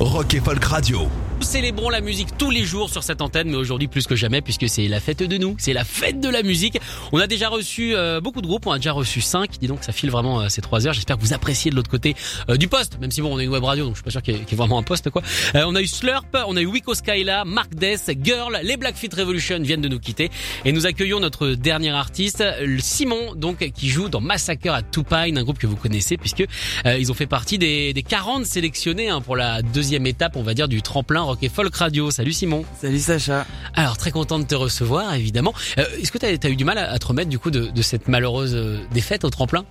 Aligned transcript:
Rock 0.00 0.34
et 0.34 0.40
Folk 0.40 0.64
Radio. 0.64 1.08
Nous 1.40 1.44
célébrons 1.44 1.88
la 1.88 2.00
musique 2.00 2.36
tous 2.36 2.50
les 2.50 2.64
jours 2.64 2.90
sur 2.90 3.04
cette 3.04 3.22
antenne, 3.22 3.48
mais 3.48 3.56
aujourd'hui 3.56 3.86
plus 3.86 4.08
que 4.08 4.16
jamais 4.16 4.40
puisque 4.40 4.68
c'est 4.68 4.88
la 4.88 4.98
fête 4.98 5.22
de 5.22 5.36
nous, 5.36 5.54
c'est 5.58 5.72
la 5.72 5.84
fête 5.84 6.20
de 6.20 6.28
la 6.28 6.42
musique. 6.42 6.80
On 7.12 7.18
a 7.18 7.28
déjà 7.28 7.48
reçu 7.48 7.94
euh, 7.94 8.20
beaucoup 8.20 8.40
de 8.42 8.46
groupes, 8.48 8.66
on 8.66 8.72
a 8.72 8.78
déjà 8.78 8.90
reçu 8.90 9.20
5, 9.20 9.58
dis 9.60 9.68
donc 9.68 9.78
ça 9.82 9.92
file 9.92 10.10
vraiment 10.10 10.40
euh, 10.40 10.48
ces 10.48 10.60
trois 10.62 10.86
heures. 10.86 10.94
J'espère 10.94 11.16
que 11.16 11.22
vous 11.22 11.32
appréciez 11.32 11.70
de 11.70 11.76
l'autre 11.76 11.90
côté 11.90 12.16
euh, 12.48 12.56
du 12.56 12.66
poste, 12.66 12.98
même 13.00 13.12
si 13.12 13.22
bon 13.22 13.34
on 13.34 13.38
est 13.38 13.44
une 13.44 13.50
web 13.50 13.62
radio 13.62 13.84
donc 13.84 13.94
je 13.94 13.98
suis 13.98 14.04
pas 14.04 14.10
sûr 14.10 14.22
qu'il 14.22 14.34
y, 14.34 14.38
qu'il 14.40 14.50
y 14.50 14.54
ait 14.54 14.56
vraiment 14.56 14.78
un 14.78 14.82
poste 14.82 15.10
quoi. 15.10 15.22
Euh, 15.54 15.64
on 15.66 15.76
a 15.76 15.80
eu 15.80 15.86
Slurp, 15.86 16.26
on 16.46 16.56
a 16.56 16.60
eu 16.60 16.66
Wiko 16.66 16.94
Skyla, 16.94 17.44
Mark 17.44 17.72
Death, 17.72 18.10
Girl, 18.20 18.58
les 18.64 18.76
Blackfeet 18.76 19.10
Revolution 19.16 19.60
viennent 19.60 19.80
de 19.80 19.88
nous 19.88 20.00
quitter 20.00 20.30
et 20.64 20.72
nous 20.72 20.86
accueillons 20.86 21.20
notre 21.20 21.50
dernier 21.50 21.90
artiste, 21.90 22.42
Simon 22.80 23.34
donc 23.36 23.58
qui 23.72 23.88
joue 23.88 24.08
dans 24.08 24.20
Massacre 24.20 24.70
à 24.70 24.82
Tupine, 24.82 25.38
un 25.38 25.44
groupe 25.44 25.58
que 25.58 25.68
vous 25.68 25.76
connaissez 25.76 26.16
puisque 26.16 26.44
euh, 26.84 26.98
ils 26.98 27.12
ont 27.12 27.14
fait 27.14 27.26
partie 27.26 27.58
des, 27.58 27.92
des 27.92 28.02
40 28.02 28.44
sélectionnés 28.44 29.08
hein, 29.08 29.20
pour 29.20 29.36
la 29.36 29.62
deuxième 29.62 29.87
étape 29.94 30.36
on 30.36 30.42
va 30.42 30.54
dire 30.54 30.68
du 30.68 30.82
tremplin 30.82 31.22
rock 31.22 31.38
et 31.42 31.48
folk 31.48 31.74
radio. 31.74 32.10
Salut 32.10 32.32
Simon. 32.32 32.64
Salut 32.80 32.98
Sacha. 32.98 33.46
Alors 33.74 33.96
très 33.96 34.10
content 34.10 34.38
de 34.38 34.44
te 34.44 34.54
recevoir 34.54 35.14
évidemment. 35.14 35.54
Euh, 35.78 35.84
Est-ce 36.00 36.12
que 36.12 36.18
tu 36.18 36.26
as, 36.26 36.50
eu 36.50 36.56
du 36.56 36.64
mal 36.64 36.78
à, 36.78 36.90
à 36.90 36.98
te 36.98 37.06
remettre 37.06 37.28
du 37.28 37.38
coup 37.38 37.50
de, 37.50 37.66
de 37.66 37.82
cette 37.82 38.08
malheureuse 38.08 38.54
euh, 38.54 38.78
défaite 38.92 39.24
au 39.24 39.30
tremplin? 39.30 39.64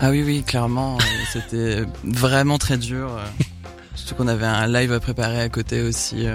Ah 0.00 0.10
oui 0.10 0.22
oui 0.24 0.42
clairement 0.46 0.96
euh, 0.96 1.04
c'était 1.32 1.84
vraiment 2.04 2.58
très 2.58 2.78
dur. 2.78 3.10
Surtout 3.94 4.14
qu'on 4.14 4.28
avait 4.28 4.46
un 4.46 4.66
live 4.66 4.92
à 4.92 5.00
préparer 5.00 5.40
à 5.40 5.48
côté 5.48 5.82
aussi. 5.82 6.26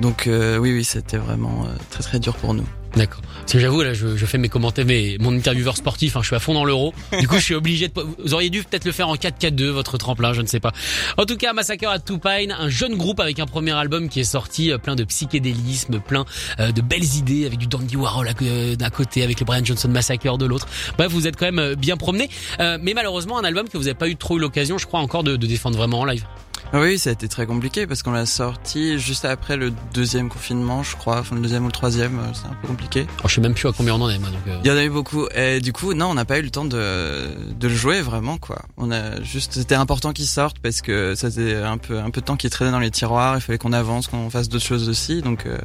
Donc 0.00 0.26
euh, 0.26 0.56
oui 0.56 0.72
oui 0.72 0.82
c'était 0.84 1.18
vraiment 1.18 1.64
euh, 1.64 1.76
très 1.90 2.02
très 2.02 2.18
dur 2.18 2.34
pour 2.36 2.54
nous. 2.54 2.66
D'accord. 2.96 3.20
Parce 3.40 3.52
que 3.52 3.58
j'avoue 3.60 3.82
là 3.82 3.94
je, 3.94 4.08
fais 4.26 4.36
mes 4.38 4.48
commentaires, 4.48 4.84
mais 4.84 5.16
mon 5.20 5.32
intervieweur 5.36 5.76
sportif, 5.76 6.16
hein, 6.16 6.20
je 6.22 6.26
suis 6.26 6.36
à 6.36 6.40
fond 6.40 6.54
dans 6.54 6.64
l'euro. 6.64 6.92
Du 7.20 7.28
coup 7.28 7.36
je 7.36 7.40
suis 7.44 7.54
obligé 7.54 7.88
de. 7.88 7.92
Vous 8.24 8.34
auriez 8.34 8.50
dû 8.50 8.62
peut-être 8.64 8.84
le 8.84 8.92
faire 8.92 9.08
en 9.08 9.14
4-4-2 9.14 9.66
votre 9.68 9.96
tremplin, 9.96 10.32
je 10.32 10.42
ne 10.42 10.46
sais 10.46 10.60
pas. 10.60 10.72
En 11.16 11.24
tout 11.24 11.36
cas 11.36 11.52
Massacre 11.52 11.88
à 11.88 11.98
Tupine, 11.98 12.50
un 12.58 12.68
jeune 12.68 12.96
groupe 12.96 13.20
avec 13.20 13.38
un 13.38 13.46
premier 13.46 13.72
album 13.72 14.08
qui 14.08 14.20
est 14.20 14.24
sorti, 14.24 14.72
euh, 14.72 14.78
plein 14.78 14.96
de 14.96 15.04
psychédélisme, 15.04 16.00
plein 16.00 16.24
euh, 16.58 16.72
de 16.72 16.80
belles 16.80 17.16
idées, 17.16 17.46
avec 17.46 17.58
du 17.58 17.66
Dandy 17.68 17.96
Warhol 17.96 18.26
co- 18.34 18.44
euh, 18.44 18.74
d'un 18.76 18.90
côté, 18.90 19.22
avec 19.22 19.38
le 19.40 19.46
Brian 19.46 19.64
Johnson 19.64 19.88
Massacre 19.88 20.36
de 20.36 20.46
l'autre. 20.46 20.66
Bref, 20.98 21.10
vous 21.12 21.26
êtes 21.26 21.36
quand 21.36 21.50
même 21.50 21.74
bien 21.74 21.96
promené. 21.96 22.28
Mais 22.58 22.92
malheureusement 22.94 23.38
un 23.38 23.44
album 23.44 23.68
que 23.68 23.76
vous 23.78 23.84
n'avez 23.84 23.94
pas 23.94 24.08
eu 24.08 24.16
trop 24.16 24.36
eu 24.36 24.40
l'occasion, 24.40 24.78
je 24.78 24.86
crois 24.86 25.00
encore 25.00 25.22
de, 25.24 25.36
de 25.36 25.46
défendre 25.46 25.76
vraiment 25.76 26.00
en 26.00 26.04
live. 26.04 26.24
Ah 26.72 26.80
oui 26.80 27.00
ça 27.00 27.10
a 27.10 27.12
été 27.12 27.26
très 27.26 27.46
compliqué 27.46 27.88
parce 27.88 28.04
qu'on 28.04 28.12
l'a 28.12 28.26
sorti 28.26 28.96
juste 28.96 29.24
après 29.24 29.56
le 29.56 29.72
deuxième 29.92 30.28
confinement 30.28 30.84
je 30.84 30.94
crois, 30.94 31.18
enfin 31.18 31.34
le 31.34 31.42
deuxième 31.42 31.64
ou 31.64 31.66
le 31.66 31.72
troisième, 31.72 32.18
euh, 32.20 32.22
c'est 32.32 32.46
un 32.46 32.54
peu 32.62 32.68
compliqué. 32.68 33.06
Alors, 33.18 33.28
je 33.28 33.34
sais 33.34 33.40
même 33.40 33.54
plus 33.54 33.68
à 33.68 33.72
combien 33.72 33.94
on 33.94 34.00
en 34.00 34.08
est 34.08 34.18
moi 34.20 34.28
donc. 34.30 34.38
euh, 34.46 34.56
Il 34.62 34.68
y 34.68 34.70
en 34.72 34.76
a 34.76 34.84
eu 34.84 34.88
beaucoup 34.90 35.26
et 35.34 35.58
du 35.60 35.72
coup 35.72 35.94
non 35.94 36.06
on 36.06 36.14
n'a 36.14 36.24
pas 36.24 36.38
eu 36.38 36.42
le 36.42 36.50
temps 36.50 36.64
de 36.64 37.26
de 37.58 37.68
le 37.68 37.74
jouer 37.74 38.02
vraiment 38.02 38.38
quoi. 38.38 38.62
On 38.76 38.92
a 38.92 39.20
juste 39.22 39.54
c'était 39.54 39.74
important 39.74 40.12
qu'il 40.12 40.26
sorte 40.26 40.60
parce 40.60 40.80
que 40.80 41.16
ça 41.16 41.28
faisait 41.28 41.56
un 41.56 41.76
peu 41.76 41.98
un 41.98 42.10
peu 42.10 42.20
de 42.20 42.26
temps 42.26 42.36
qu'il 42.36 42.50
traînait 42.50 42.70
dans 42.70 42.78
les 42.78 42.92
tiroirs, 42.92 43.34
il 43.36 43.40
fallait 43.40 43.58
qu'on 43.58 43.72
avance, 43.72 44.06
qu'on 44.06 44.30
fasse 44.30 44.48
d'autres 44.48 44.64
choses 44.64 44.88
aussi 44.88 45.22
donc 45.22 45.46
euh, 45.46 45.58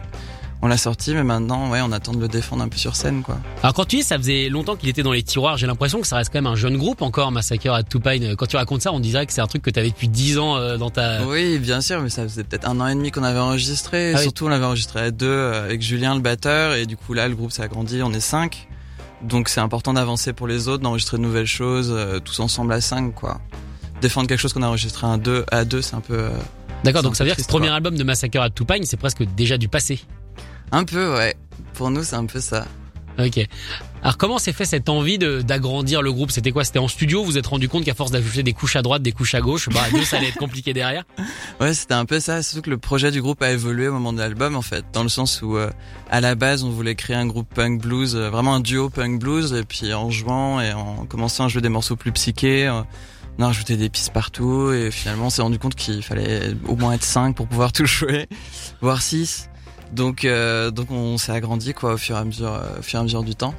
on 0.65 0.67
l'a 0.67 0.77
sorti 0.77 1.13
mais 1.13 1.23
maintenant 1.23 1.69
ouais 1.69 1.79
on 1.83 1.91
attend 1.91 2.11
de 2.11 2.19
le 2.19 2.27
défendre 2.27 2.63
un 2.63 2.67
peu 2.67 2.77
sur 2.77 2.95
scène 2.95 3.21
quoi. 3.21 3.37
Alors 3.61 3.75
quand 3.75 3.85
tu 3.85 3.97
dis 3.97 4.03
ça 4.03 4.17
faisait 4.17 4.49
longtemps 4.49 4.75
qu'il 4.75 4.89
était 4.89 5.03
dans 5.03 5.11
les 5.11 5.21
tiroirs, 5.21 5.57
j'ai 5.57 5.67
l'impression 5.67 6.01
que 6.01 6.07
ça 6.07 6.15
reste 6.17 6.33
quand 6.33 6.39
même 6.39 6.51
un 6.51 6.55
jeune 6.55 6.75
groupe 6.75 7.03
encore, 7.03 7.31
Massacre 7.31 7.71
à 7.71 7.83
Tupine. 7.83 8.35
Quand 8.35 8.47
tu 8.47 8.55
racontes 8.55 8.81
ça, 8.81 8.91
on 8.91 8.99
dirait 8.99 9.27
que 9.27 9.33
c'est 9.33 9.41
un 9.41 9.47
truc 9.47 9.61
que 9.61 9.69
tu 9.69 9.79
avais 9.79 9.91
depuis 9.91 10.07
10 10.07 10.39
ans 10.39 10.57
euh, 10.57 10.77
dans 10.77 10.89
ta... 10.89 11.23
Oui 11.27 11.59
bien 11.59 11.81
sûr 11.81 12.01
mais 12.01 12.09
ça 12.09 12.23
faisait 12.23 12.43
peut-être 12.43 12.67
un 12.67 12.79
an 12.79 12.87
et 12.87 12.95
demi 12.95 13.11
qu'on 13.11 13.23
avait 13.23 13.39
enregistré. 13.39 14.13
Ah 14.15 14.17
oui. 14.17 14.23
Surtout 14.23 14.47
on 14.47 14.49
l'avait 14.49 14.65
enregistré 14.65 15.01
à 15.01 15.11
deux 15.11 15.27
euh, 15.27 15.65
avec 15.65 15.83
Julien 15.83 16.15
le 16.15 16.21
batteur 16.21 16.73
et 16.73 16.87
du 16.87 16.97
coup 16.97 17.13
là 17.13 17.27
le 17.27 17.35
groupe 17.35 17.51
s'est 17.51 17.61
agrandi, 17.61 18.01
on 18.01 18.11
est 18.11 18.19
cinq. 18.19 18.67
Donc 19.21 19.49
c'est 19.49 19.61
important 19.61 19.93
d'avancer 19.93 20.33
pour 20.33 20.47
les 20.47 20.67
autres, 20.67 20.81
d'enregistrer 20.81 21.17
de 21.17 21.21
nouvelles 21.21 21.45
choses 21.45 21.93
euh, 21.95 22.19
tous 22.19 22.39
ensemble 22.39 22.73
à 22.73 22.81
cinq 22.81 23.13
quoi. 23.13 23.39
Défendre 24.01 24.27
quelque 24.27 24.39
chose 24.39 24.53
qu'on 24.53 24.63
a 24.63 24.67
enregistré 24.67 25.05
à 25.05 25.17
deux, 25.17 25.45
à 25.51 25.63
deux 25.63 25.83
c'est 25.83 25.95
un 25.95 26.01
peu 26.01 26.27
D'accord, 26.83 27.03
donc 27.03 27.15
ça 27.15 27.23
veut 27.23 27.29
dire 27.29 27.35
que 27.35 27.43
ce 27.43 27.47
premier 27.47 27.69
album 27.69 27.95
de 27.95 28.03
Massacre 28.03 28.39
à 28.39 28.49
Tupine, 28.49 28.83
c'est 28.83 28.97
presque 28.97 29.23
déjà 29.35 29.57
du 29.57 29.67
passé. 29.67 30.01
Un 30.71 30.83
peu, 30.83 31.15
ouais. 31.15 31.35
Pour 31.73 31.89
nous, 31.89 32.03
c'est 32.03 32.15
un 32.15 32.25
peu 32.25 32.39
ça. 32.39 32.65
Ok. 33.17 33.39
Alors 34.01 34.17
comment 34.17 34.37
s'est 34.37 34.53
fait 34.53 34.65
cette 34.65 34.87
envie 34.87 35.17
de 35.17 35.41
d'agrandir 35.41 36.01
le 36.01 36.11
groupe? 36.11 36.29
C'était 36.29 36.51
quoi? 36.51 36.63
C'était 36.63 36.79
en 36.79 36.87
studio? 36.87 37.21
Vous 37.21 37.31
vous 37.31 37.37
êtes 37.37 37.47
rendu 37.47 37.69
compte 37.69 37.83
qu'à 37.83 37.93
force 37.93 38.11
d'ajouter 38.11 38.43
des 38.43 38.53
couches 38.53 38.75
à 38.75 38.81
droite, 38.81 39.01
des 39.01 39.13
couches 39.13 39.33
à 39.33 39.41
gauche, 39.41 39.69
bah 39.69 39.81
deux 39.91 40.03
ça 40.03 40.17
allait 40.17 40.27
être 40.27 40.37
compliqué 40.37 40.73
derrière? 40.73 41.05
Ouais, 41.61 41.73
c'était 41.73 41.93
un 41.93 42.05
peu 42.05 42.19
ça. 42.19 42.43
Surtout 42.43 42.63
que 42.63 42.69
le 42.69 42.77
projet 42.77 43.11
du 43.11 43.21
groupe 43.21 43.41
a 43.41 43.49
évolué 43.51 43.87
au 43.87 43.93
moment 43.93 44.11
de 44.11 44.19
l'album, 44.19 44.57
en 44.57 44.61
fait. 44.61 44.83
Dans 44.91 45.03
le 45.03 45.09
sens 45.09 45.41
où, 45.41 45.55
euh, 45.55 45.69
à 46.11 46.19
la 46.19 46.35
base, 46.35 46.63
on 46.63 46.69
voulait 46.69 46.95
créer 46.95 47.15
un 47.15 47.25
groupe 47.25 47.47
punk 47.53 47.81
blues, 47.81 48.15
euh, 48.15 48.29
vraiment 48.29 48.55
un 48.55 48.59
duo 48.59 48.89
punk 48.89 49.21
blues. 49.21 49.53
Et 49.53 49.63
puis, 49.63 49.93
en 49.93 50.11
jouant 50.11 50.59
et 50.59 50.73
en 50.73 51.05
commençant 51.05 51.45
à 51.45 51.47
jouer 51.47 51.61
des 51.61 51.69
morceaux 51.69 51.95
plus 51.95 52.11
psychés, 52.11 52.67
euh, 52.67 52.81
on 53.39 53.43
a 53.43 53.47
rajouté 53.47 53.77
des 53.77 53.89
pistes 53.89 54.11
partout. 54.11 54.73
Et 54.73 54.91
finalement, 54.91 55.27
on 55.27 55.29
s'est 55.29 55.41
rendu 55.41 55.57
compte 55.57 55.75
qu'il 55.75 56.03
fallait 56.03 56.53
au 56.67 56.75
moins 56.75 56.91
être 56.91 57.05
cinq 57.05 57.37
pour 57.37 57.47
pouvoir 57.47 57.71
tout 57.73 57.85
jouer, 57.85 58.27
voire 58.81 59.01
six. 59.01 59.47
Donc, 59.93 60.25
euh, 60.25 60.71
donc 60.71 60.91
on 60.91 61.17
s'est 61.17 61.31
agrandi, 61.31 61.73
quoi, 61.73 61.93
au 61.93 61.97
fur 61.97 62.15
et 62.15 62.19
à 62.19 62.23
mesure, 62.25 62.53
euh, 62.53 62.79
au 62.79 62.81
fur 62.81 62.99
et 62.99 63.01
à 63.01 63.03
mesure 63.03 63.23
du 63.23 63.35
temps. 63.35 63.53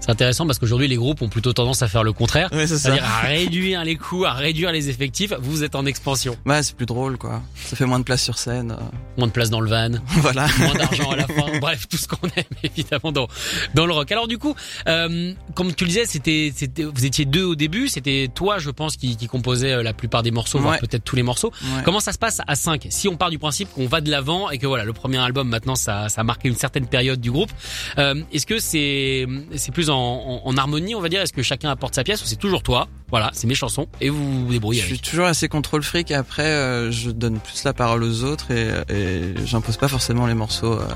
C'est 0.00 0.10
intéressant 0.10 0.46
parce 0.46 0.58
qu'aujourd'hui 0.58 0.88
les 0.88 0.96
groupes 0.96 1.22
ont 1.22 1.28
plutôt 1.28 1.52
tendance 1.54 1.82
à 1.82 1.88
faire 1.88 2.02
le 2.04 2.12
contraire. 2.12 2.50
Ouais. 2.52 2.66
C'est-à-dire 2.66 3.04
à 3.04 3.20
réduire 3.26 3.82
les 3.84 3.96
coûts, 3.96 4.24
à 4.26 4.32
réduire 4.32 4.72
les 4.72 4.88
effectifs. 4.90 5.32
Vous 5.40 5.64
êtes 5.64 5.74
en 5.74 5.86
expansion. 5.86 6.36
Ouais, 6.44 6.62
c'est 6.62 6.76
plus 6.76 6.84
drôle, 6.86 7.16
quoi. 7.16 7.40
Ça 7.64 7.76
fait 7.76 7.86
moins 7.86 7.98
de 7.98 8.04
place 8.04 8.22
sur 8.22 8.36
scène. 8.38 8.72
euh, 8.72 8.84
Moins 9.16 9.26
de 9.28 9.32
place 9.32 9.48
dans 9.50 9.60
le 9.60 9.70
van. 9.70 9.90
voilà. 10.06 10.46
moins 10.58 10.74
d'argent 10.74 11.10
à 11.10 11.16
la 11.16 11.26
fin. 11.26 11.58
Bref, 11.60 11.88
tout 11.88 11.96
ce 11.96 12.06
qu'on 12.08 12.26
aime 12.36 12.44
évidemment 12.62 13.10
dans 13.12 13.26
dans 13.74 13.86
le 13.86 13.92
rock. 13.92 14.10
Alors 14.12 14.28
du 14.28 14.38
coup, 14.38 14.54
euh, 14.86 15.32
comme 15.54 15.74
tu 15.74 15.84
le 15.84 15.88
disais, 15.88 16.04
c'était 16.06 16.52
c'était 16.54 16.84
vous 16.84 17.04
étiez 17.04 17.24
deux 17.24 17.44
au 17.44 17.54
début. 17.54 17.88
C'était 17.88 18.28
toi, 18.34 18.58
je 18.58 18.70
pense, 18.70 18.96
qui, 18.96 19.16
qui 19.16 19.26
composait 19.28 19.82
la 19.82 19.92
plupart 19.94 20.22
des 20.22 20.30
morceaux, 20.30 20.58
voire 20.58 20.74
Ouais. 20.74 20.78
peut-être 20.80 21.04
tous 21.04 21.16
les 21.16 21.22
morceaux. 21.22 21.52
Ouais. 21.62 21.82
Comment 21.84 22.00
ça 22.00 22.12
se 22.12 22.18
passe 22.18 22.40
à 22.46 22.54
5 22.54 22.86
Si 22.90 23.08
on 23.08 23.16
part 23.16 23.30
du 23.30 23.38
principe 23.38 23.70
qu'on 23.72 23.86
va 23.86 24.00
de 24.00 24.10
l'avant 24.10 24.50
et 24.50 24.58
que 24.58 24.66
voilà, 24.66 24.84
le 24.84 24.92
premier 24.92 25.18
album 25.18 25.48
maintenant 25.60 25.74
ça 25.76 26.08
ça 26.08 26.20
a 26.22 26.24
marqué 26.24 26.48
une 26.48 26.56
certaine 26.56 26.86
période 26.86 27.20
du 27.20 27.30
groupe. 27.30 27.50
euh, 27.98 28.14
Est-ce 28.32 28.46
que 28.46 28.58
c'est 28.58 29.26
c'est 29.56 29.72
plus 29.72 29.90
en, 29.90 29.96
en, 29.96 30.42
en 30.44 30.56
harmonie, 30.56 30.94
on 30.94 31.00
va 31.00 31.08
dire? 31.08 31.20
Est-ce 31.20 31.32
que 31.32 31.42
chacun 31.42 31.70
apporte 31.70 31.94
sa 31.94 32.04
pièce 32.04 32.22
ou 32.22 32.26
c'est 32.26 32.36
toujours 32.36 32.62
toi? 32.62 32.88
Voilà, 33.10 33.30
c'est 33.32 33.46
mes 33.46 33.54
chansons 33.56 33.86
et 34.00 34.08
vous 34.08 34.46
vous 34.46 34.52
débrouillez. 34.52 34.80
Je 34.80 34.86
avec. 34.86 34.96
suis 34.98 35.10
toujours 35.10 35.26
assez 35.26 35.48
contrôle 35.48 35.82
fric 35.82 36.10
et 36.10 36.14
après 36.14 36.44
euh, 36.46 36.90
je 36.90 37.10
donne 37.10 37.38
plus 37.40 37.64
la 37.64 37.72
parole 37.72 38.02
aux 38.04 38.24
autres 38.24 38.50
et, 38.52 38.68
et 38.88 39.34
j'impose 39.46 39.76
pas 39.76 39.88
forcément 39.88 40.26
les 40.26 40.34
morceaux 40.34 40.74
euh, 40.74 40.86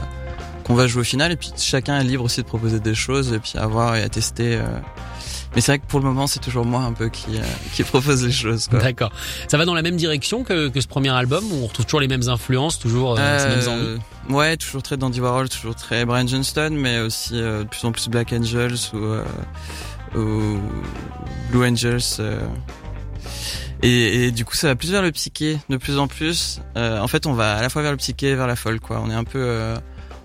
qu'on 0.65 0.75
va 0.75 0.87
jouer 0.87 1.03
au 1.03 1.05
final 1.05 1.31
et 1.33 1.37
puis 1.37 1.51
chacun 1.57 2.01
est 2.01 2.05
libre 2.05 2.25
aussi 2.25 2.41
de 2.43 2.47
proposer 2.47 2.81
des 2.81 2.95
choses 2.95 3.33
et 3.33 3.39
puis 3.39 3.53
à 3.57 3.67
voir 3.67 3.97
et 3.97 4.03
à 4.03 4.09
tester. 4.09 4.57
euh. 4.57 4.65
Mais 5.55 5.61
c'est 5.61 5.71
vrai 5.71 5.79
que 5.79 5.87
pour 5.87 6.01
le 6.01 6.07
moment 6.07 6.27
c'est 6.27 6.41
toujours 6.41 6.65
moi 6.65 6.81
un 6.81 6.93
peu 6.93 7.09
qui, 7.09 7.37
euh, 7.37 7.43
qui 7.75 7.85
propose 7.85 8.25
les 8.25 8.33
choses. 8.33 8.69
D'accord. 8.71 9.13
Ça 9.47 9.57
va 9.57 9.65
dans 9.65 9.75
la 9.75 9.83
même 9.83 9.97
direction 9.97 10.43
que, 10.43 10.69
que 10.69 10.81
ce 10.81 10.89
premier 10.89 11.11
album 11.11 11.45
où 11.53 11.63
on 11.63 11.67
retrouve 11.69 11.87
toujours 11.87 12.01
les 12.01 12.09
mêmes 12.09 12.29
influences, 12.29 12.81
toujours 12.81 13.15
euh, 13.17 13.39
ces 13.39 13.49
mêmes 13.49 13.69
envies. 13.79 14.01
Euh, 14.31 14.33
ouais, 14.35 14.57
toujours 14.57 14.83
très 14.83 14.97
Dandy 14.97 15.21
Warhol, 15.21 15.49
toujours 15.49 15.77
très 15.77 16.05
Brian 16.05 16.27
Johnston, 16.27 16.71
mais 16.73 16.99
aussi 16.99 17.35
euh, 17.41 17.63
de 17.63 17.69
plus 17.69 17.85
en 17.85 17.93
plus 17.93 18.09
Black 18.09 18.33
Angels 18.33 18.75
ou, 18.95 18.97
euh, 18.97 19.23
ou 20.17 20.59
Blue 21.53 21.65
Angels. 21.69 22.01
euh. 22.19 22.41
Et, 23.83 24.27
et 24.27 24.31
du 24.33 24.45
coup, 24.45 24.57
ça 24.57 24.69
va 24.69 24.77
plus 24.77 24.91
vers 24.91 25.03
le 25.03 25.13
psyché, 25.13 25.59
de 25.69 25.77
plus 25.77 25.99
en 25.99 26.09
plus. 26.09 26.61
Euh, 26.77 26.99
en 27.01 27.07
fait, 27.07 27.27
on 27.27 27.33
va 27.35 27.55
à 27.57 27.63
la 27.63 27.69
fois 27.69 27.83
vers 27.83 27.91
le 27.91 27.97
psyché 27.99 28.31
et 28.31 28.35
vers 28.35 28.47
la 28.47 28.57
folle, 28.57 28.81
quoi. 28.81 29.01
On 29.05 29.11
est 29.11 29.15
un 29.15 29.25
peu 29.25 29.39
euh, 29.41 29.77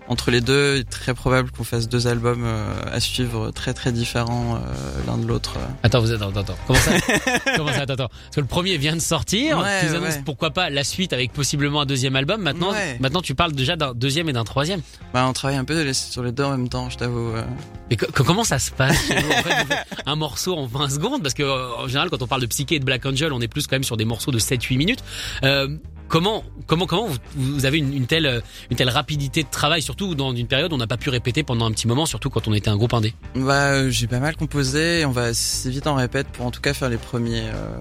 entre 0.10 0.32
les 0.32 0.42
deux. 0.42 0.76
Il 0.76 0.80
est 0.82 0.90
très 0.90 1.14
probable 1.14 1.52
qu'on 1.52 1.64
fasse 1.64 1.88
deux 1.88 2.08
albums 2.08 2.44
euh, 2.44 2.74
à 2.92 3.00
suivre 3.00 3.52
très 3.52 3.74
très 3.74 3.92
différents 3.94 4.56
euh, 4.56 4.60
l'un 5.08 5.18
de 5.18 5.26
l'autre. 5.26 5.54
Attends, 5.84 6.02
vous 6.02 6.12
êtes, 6.12 6.22
attends, 6.22 6.40
attends. 6.42 6.58
Comment 6.68 6.80
ça, 6.80 6.92
comment 7.56 7.72
ça, 7.72 7.82
attends, 7.84 7.94
attends. 7.94 8.10
Parce 8.10 8.36
que 8.36 8.42
le 8.42 8.48
premier 8.48 8.78
vient 8.78 8.96
de 8.96 9.02
sortir. 9.02 9.60
Ouais, 9.60 9.80
tu 9.80 9.86
nous 9.88 9.96
annonces 9.96 10.16
ouais. 10.16 10.22
pourquoi 10.26 10.52
pas 10.52 10.70
la 10.70 10.84
suite 10.84 11.14
avec 11.14 11.32
possiblement 11.32 11.82
un 11.82 11.86
deuxième 11.86 12.16
album. 12.18 12.42
Maintenant, 12.42 12.72
Ouais. 12.72 12.98
maintenant 13.00 13.22
tu 13.22 13.36
parles 13.36 13.54
déjà 13.54 13.76
d'un 13.76 13.94
deuxième 13.94 14.28
et 14.30 14.34
d'un 14.34 14.44
troisième. 14.44 14.82
Bah, 15.14 15.26
on 15.28 15.34
travaille 15.34 15.58
un 15.58 15.64
peu 15.66 15.94
sur 15.94 16.24
les 16.24 16.32
deux 16.32 16.44
en 16.44 16.52
même 16.52 16.68
temps, 16.70 16.90
je 16.90 16.98
t'avoue. 16.98 17.30
euh. 17.36 17.44
Mais 17.90 17.96
co- 17.98 18.06
co- 18.14 18.24
comment 18.24 18.44
ça 18.44 18.60
se 18.60 18.72
passe 18.72 19.08
chez 19.08 19.16
vous? 19.20 19.30
En 19.32 19.44
fait, 19.44 19.64
vous 19.64 19.68
faites 19.68 20.04
un 20.06 20.16
morceau 20.16 20.56
en 20.56 20.66
20 20.68 20.90
secondes 20.90 21.22
parce 21.22 21.34
que 21.34 21.44
euh, 21.44 21.76
en 21.78 21.88
général, 21.88 22.10
quand 22.10 22.22
on 22.22 22.28
parle 22.28 22.42
de 22.42 22.48
Psyché 22.48 22.76
et 22.76 22.80
de 22.80 22.86
Black 22.86 23.06
Angel, 23.06 23.32
on 23.34 23.42
est 23.42 23.48
plus 23.48 23.68
quand 23.68 23.76
même 23.76 23.84
sur 23.84 23.98
des 23.98 24.06
morceaux 24.06 24.32
de 24.32 24.40
7-8 24.40 24.78
minutes. 24.78 25.04
Euh, 25.44 25.68
Comment, 26.10 26.44
comment, 26.68 26.88
comment 26.88 27.08
vous, 27.08 27.18
vous 27.36 27.66
avez 27.66 27.78
une, 27.78 27.94
une 27.94 28.08
telle, 28.08 28.26
euh, 28.26 28.42
une 28.72 28.78
telle 28.78 28.90
rapidité 28.90 29.44
de 29.44 29.50
travail, 29.50 29.82
surtout 29.82 30.16
dans 30.16 30.36
une 30.36 30.48
période 30.48 30.72
où 30.72 30.76
on 30.76 30.80
n'a 30.80 30.88
pas 30.88 30.98
pu 30.98 31.10
répéter 31.10 31.44
pendant 31.44 31.66
un 31.66 31.72
petit 31.72 31.88
moment, 31.88 32.06
surtout 32.06 32.30
quand 32.30 32.48
on 32.48 32.54
était 32.54 32.70
un 32.70 32.78
groupe 32.78 32.94
indé? 32.94 33.14
Bah, 33.36 33.74
euh, 33.74 33.90
j'ai 33.90 34.08
pas 34.08 34.20
mal 34.20 34.36
composé. 34.36 35.06
On 35.06 35.12
va 35.12 35.26
assez 35.26 35.70
vite 35.70 35.88
en 35.88 35.96
répète 35.96 36.28
pour 36.28 36.46
en 36.46 36.52
tout 36.52 36.62
cas 36.62 36.74
faire 36.74 36.90
les 36.90 36.98
premiers, 36.98 37.44
euh, 37.48 37.80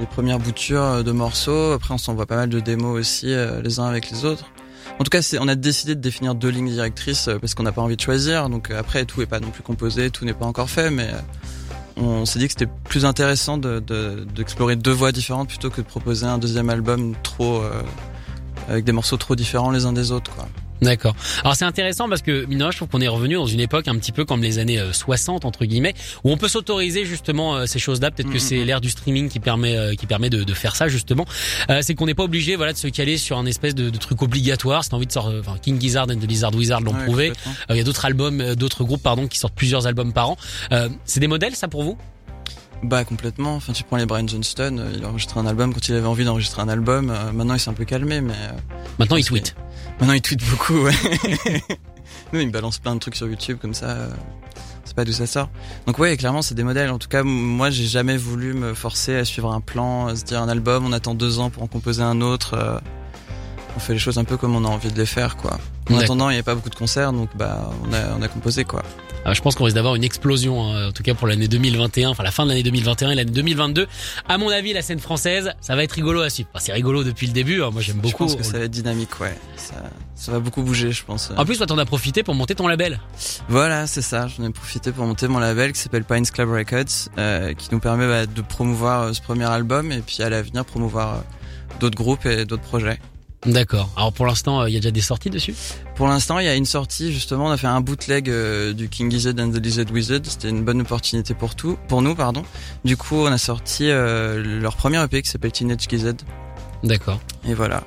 les 0.00 0.06
premières 0.06 0.38
boutures 0.38 1.02
de 1.02 1.12
morceaux. 1.12 1.72
Après, 1.72 1.94
on 1.94 1.98
s'envoie 1.98 2.26
pas 2.26 2.36
mal 2.36 2.48
de 2.48 2.60
démos 2.60 3.00
aussi, 3.00 3.32
euh, 3.32 3.62
les 3.62 3.80
uns 3.80 3.86
avec 3.86 4.10
les 4.10 4.24
autres. 4.24 4.44
En 5.00 5.04
tout 5.04 5.10
cas, 5.10 5.20
on 5.40 5.48
a 5.48 5.54
décidé 5.54 5.94
de 5.94 6.00
définir 6.00 6.34
deux 6.34 6.50
lignes 6.50 6.70
directrices 6.70 7.28
euh, 7.28 7.38
parce 7.38 7.54
qu'on 7.54 7.64
n'a 7.64 7.72
pas 7.72 7.82
envie 7.82 7.96
de 7.96 8.00
choisir. 8.00 8.48
Donc 8.48 8.70
euh, 8.70 8.78
après, 8.78 9.04
tout 9.04 9.22
est 9.22 9.26
pas 9.26 9.40
non 9.40 9.50
plus 9.50 9.62
composé, 9.62 10.10
tout 10.10 10.24
n'est 10.24 10.34
pas 10.34 10.46
encore 10.46 10.70
fait, 10.70 10.90
mais 10.90 11.08
euh, 11.08 11.20
on 11.96 12.24
s'est 12.26 12.38
dit 12.38 12.46
que 12.46 12.52
c'était 12.52 12.70
plus 12.84 13.04
intéressant 13.04 13.56
de, 13.58 13.78
de- 13.80 14.26
d'explorer 14.34 14.76
deux 14.76 14.92
voies 14.92 15.12
différentes 15.12 15.48
plutôt 15.48 15.70
que 15.70 15.80
de 15.80 15.86
proposer 15.86 16.26
un 16.26 16.38
deuxième 16.38 16.70
album 16.70 17.14
trop 17.22 17.62
euh, 17.62 17.82
avec 18.68 18.84
des 18.84 18.92
morceaux 18.92 19.16
trop 19.16 19.36
différents 19.36 19.70
les 19.70 19.84
uns 19.86 19.92
des 19.92 20.10
autres, 20.10 20.30
quoi. 20.34 20.48
D'accord. 20.82 21.14
Alors 21.42 21.54
c'est 21.56 21.64
intéressant 21.64 22.08
parce 22.08 22.20
que 22.20 22.44
mine 22.46 22.66
je 22.70 22.76
trouve 22.76 22.88
qu'on 22.88 23.00
est 23.00 23.08
revenu 23.08 23.34
dans 23.36 23.46
une 23.46 23.60
époque 23.60 23.88
un 23.88 23.96
petit 23.96 24.12
peu 24.12 24.24
comme 24.24 24.42
les 24.42 24.58
années 24.58 24.78
euh, 24.78 24.92
60 24.92 25.44
entre 25.44 25.64
guillemets 25.64 25.94
où 26.24 26.30
on 26.32 26.36
peut 26.36 26.48
s'autoriser 26.48 27.04
justement 27.06 27.56
euh, 27.56 27.66
ces 27.66 27.78
choses-là. 27.78 28.10
Peut-être 28.10 28.28
que 28.28 28.34
Mhm. 28.34 28.40
c'est 28.40 28.64
l'ère 28.64 28.80
du 28.80 28.90
streaming 28.90 29.28
qui 29.28 29.40
permet 29.40 29.76
euh, 29.76 29.94
qui 29.94 30.06
permet 30.06 30.30
de, 30.30 30.42
de 30.44 30.54
faire 30.54 30.76
ça 30.76 30.88
justement. 30.88 31.24
Euh, 31.70 31.80
c'est 31.82 31.94
qu'on 31.94 32.06
n'est 32.06 32.14
pas 32.14 32.24
obligé 32.24 32.56
voilà 32.56 32.72
de 32.72 32.78
se 32.78 32.88
caler 32.88 33.16
sur 33.16 33.38
un 33.38 33.46
espèce 33.46 33.74
de, 33.74 33.88
de 33.88 33.98
truc 33.98 34.20
obligatoire. 34.22 34.84
Si 34.84 34.90
t'as 34.90 34.96
envie 34.96 35.06
de 35.06 35.12
sortir, 35.12 35.38
enfin 35.40 35.56
King 35.62 35.80
Gizzard 35.80 36.06
and 36.10 36.16
the 36.16 36.28
Lizard 36.28 36.54
Wizard 36.54 36.80
l'ont 36.80 36.92
Ouais, 36.94 37.04
prouvé. 37.04 37.28
Euh, 37.30 37.50
Il 37.70 37.76
y 37.76 37.80
a 37.80 37.84
d'autres 37.84 38.04
albums, 38.04 38.40
euh, 38.40 38.54
d'autres 38.54 38.84
groupes 38.84 39.02
pardon 39.02 39.26
qui 39.28 39.38
sortent 39.38 39.54
plusieurs 39.54 39.86
albums 39.86 40.12
par 40.12 40.30
an. 40.30 40.36
Euh, 40.72 40.88
c'est 41.04 41.20
des 41.20 41.28
modèles 41.28 41.54
ça 41.54 41.68
pour 41.68 41.82
vous? 41.84 41.96
Bah 42.82 43.04
complètement. 43.04 43.54
Enfin, 43.56 43.72
tu 43.72 43.82
prends 43.84 43.96
les 43.96 44.04
Brian 44.06 44.26
Johnston, 44.28 44.76
euh, 44.78 44.92
il 44.96 45.04
a 45.04 45.08
enregistré 45.08 45.40
un 45.40 45.46
album 45.46 45.72
quand 45.72 45.88
il 45.88 45.94
avait 45.94 46.06
envie 46.06 46.24
d'enregistrer 46.24 46.60
un 46.62 46.68
album. 46.68 47.10
Euh, 47.10 47.32
maintenant, 47.32 47.54
il 47.54 47.60
s'est 47.60 47.70
un 47.70 47.74
peu 47.74 47.84
calmé, 47.86 48.20
mais 48.20 48.34
euh, 48.34 48.52
Maintenant 48.98 49.16
que- 49.16 49.22
tweetent. 49.22 49.54
maintenant 50.00 50.12
il 50.14 50.20
tweet 50.20 50.40
beaucoup. 50.50 50.74
Ouais. 50.82 50.92
Nous, 52.32 52.40
il 52.40 52.50
balance 52.50 52.78
plein 52.78 52.94
de 52.94 53.00
trucs 53.00 53.16
sur 53.16 53.26
YouTube 53.26 53.58
comme 53.60 53.72
ça. 53.74 53.96
c'est 54.84 54.94
pas 54.94 55.04
d'où 55.04 55.12
ça 55.12 55.26
sort. 55.26 55.48
Donc 55.86 55.98
ouais, 55.98 56.16
clairement, 56.16 56.42
c'est 56.42 56.54
des 56.54 56.62
modèles. 56.62 56.90
En 56.90 56.98
tout 56.98 57.08
cas, 57.08 57.22
moi, 57.22 57.70
j'ai 57.70 57.86
jamais 57.86 58.16
voulu 58.18 58.52
me 58.52 58.74
forcer 58.74 59.16
à 59.16 59.24
suivre 59.24 59.50
un 59.52 59.60
plan, 59.60 60.08
à 60.08 60.16
se 60.16 60.24
dire 60.24 60.42
un 60.42 60.48
album, 60.48 60.84
on 60.84 60.92
attend 60.92 61.14
deux 61.14 61.38
ans 61.38 61.48
pour 61.50 61.62
en 61.62 61.66
composer 61.68 62.02
un 62.02 62.20
autre. 62.20 62.80
Euh, 63.74 63.76
on 63.76 63.80
fait 63.80 63.92
les 63.94 63.98
choses 63.98 64.18
un 64.18 64.24
peu 64.24 64.36
comme 64.36 64.54
on 64.56 64.64
a 64.64 64.68
envie 64.68 64.90
de 64.92 64.98
les 64.98 65.06
faire, 65.06 65.36
quoi. 65.36 65.58
En 65.90 65.98
attendant, 65.98 66.30
il 66.30 66.34
n'y 66.34 66.40
a 66.40 66.42
pas 66.42 66.54
beaucoup 66.54 66.70
de 66.70 66.74
concerts, 66.74 67.12
donc 67.12 67.28
bah, 67.36 67.70
on 67.86 67.92
a, 67.92 67.98
on 68.18 68.22
a 68.22 68.28
composé, 68.28 68.64
quoi. 68.64 68.82
Ah, 69.26 69.32
je 69.34 69.40
pense 69.40 69.54
qu'on 69.54 69.64
risque 69.64 69.74
d'avoir 69.76 69.94
une 69.94 70.04
explosion, 70.04 70.62
hein, 70.70 70.88
en 70.88 70.92
tout 70.92 71.02
cas 71.02 71.14
pour 71.14 71.26
l'année 71.26 71.48
2021, 71.48 72.10
enfin 72.10 72.22
la 72.22 72.30
fin 72.30 72.44
de 72.44 72.50
l'année 72.50 72.62
2021 72.62 73.10
et 73.10 73.14
l'année 73.14 73.30
2022. 73.30 73.86
À 74.28 74.36
mon 74.38 74.50
avis, 74.50 74.72
la 74.74 74.82
scène 74.82 74.98
française, 74.98 75.52
ça 75.62 75.74
va 75.76 75.82
être 75.82 75.92
rigolo 75.92 76.20
à 76.20 76.28
suivre. 76.30 76.48
Enfin, 76.54 76.62
c'est 76.64 76.72
rigolo 76.72 77.04
depuis 77.04 77.26
le 77.26 77.32
début. 77.32 77.62
hein, 77.62 77.70
moi, 77.72 77.80
j'aime 77.82 77.96
Je 77.96 78.02
beaucoup. 78.02 78.24
pense 78.24 78.36
que 78.36 78.42
ça 78.42 78.58
va 78.58 78.64
être 78.64 78.70
dynamique, 78.70 79.18
ouais. 79.20 79.34
Ça, 79.56 79.74
ça 80.14 80.32
va 80.32 80.40
beaucoup 80.40 80.62
bouger, 80.62 80.92
je 80.92 81.04
pense. 81.04 81.30
En 81.36 81.44
plus, 81.46 81.56
toi, 81.56 81.66
t'en 81.66 81.78
as 81.78 81.86
profité 81.86 82.22
pour 82.22 82.34
monter 82.34 82.54
ton 82.54 82.66
label. 82.68 83.00
Voilà, 83.48 83.86
c'est 83.86 84.02
ça. 84.02 84.26
J'en 84.28 84.44
ai 84.44 84.50
profité 84.50 84.92
pour 84.92 85.06
monter 85.06 85.26
mon 85.28 85.38
label 85.38 85.72
qui 85.72 85.80
s'appelle 85.80 86.04
Pines 86.04 86.26
Club 86.26 86.50
Records, 86.50 87.08
euh, 87.18 87.54
qui 87.54 87.68
nous 87.72 87.80
permet 87.80 88.06
bah, 88.06 88.26
de 88.26 88.40
promouvoir 88.42 89.02
euh, 89.02 89.12
ce 89.14 89.22
premier 89.22 89.44
album 89.50 89.90
et 89.90 90.00
puis 90.00 90.22
à 90.22 90.28
l'avenir 90.28 90.64
promouvoir 90.66 91.14
euh, 91.14 91.18
d'autres 91.80 91.96
groupes 91.96 92.26
et 92.26 92.44
d'autres 92.44 92.62
projets. 92.62 92.98
D'accord. 93.46 93.90
Alors 93.96 94.12
pour 94.12 94.26
l'instant, 94.26 94.60
euh, 94.62 94.68
il 94.70 94.74
y 94.74 94.76
a 94.76 94.80
déjà 94.80 94.90
des 94.90 95.00
sorties 95.00 95.30
dessus? 95.30 95.54
Pour 95.96 96.08
l'instant, 96.08 96.38
il 96.38 96.46
y 96.46 96.48
a 96.48 96.54
une 96.54 96.64
sortie 96.64 97.12
justement. 97.12 97.46
On 97.46 97.50
a 97.50 97.56
fait 97.56 97.66
un 97.66 97.80
bootleg 97.80 98.28
euh, 98.30 98.72
du 98.72 98.88
King 98.88 99.10
Gizzard 99.10 99.34
and 99.38 99.50
the 99.50 99.56
Lizard 99.56 99.90
Wizard. 99.92 100.20
C'était 100.24 100.48
une 100.48 100.64
bonne 100.64 100.80
opportunité 100.80 101.34
pour 101.34 101.54
tout, 101.54 101.76
pour 101.88 102.02
nous, 102.02 102.14
pardon. 102.14 102.42
Du 102.84 102.96
coup, 102.96 103.16
on 103.16 103.26
a 103.26 103.38
sorti 103.38 103.90
euh, 103.90 104.60
leur 104.60 104.76
premier 104.76 105.02
EP 105.02 105.22
qui 105.22 105.28
s'appelle 105.28 105.52
Teenage 105.52 105.86
Gizzard. 105.88 106.14
D'accord. 106.82 107.20
Et 107.46 107.54
voilà. 107.54 107.82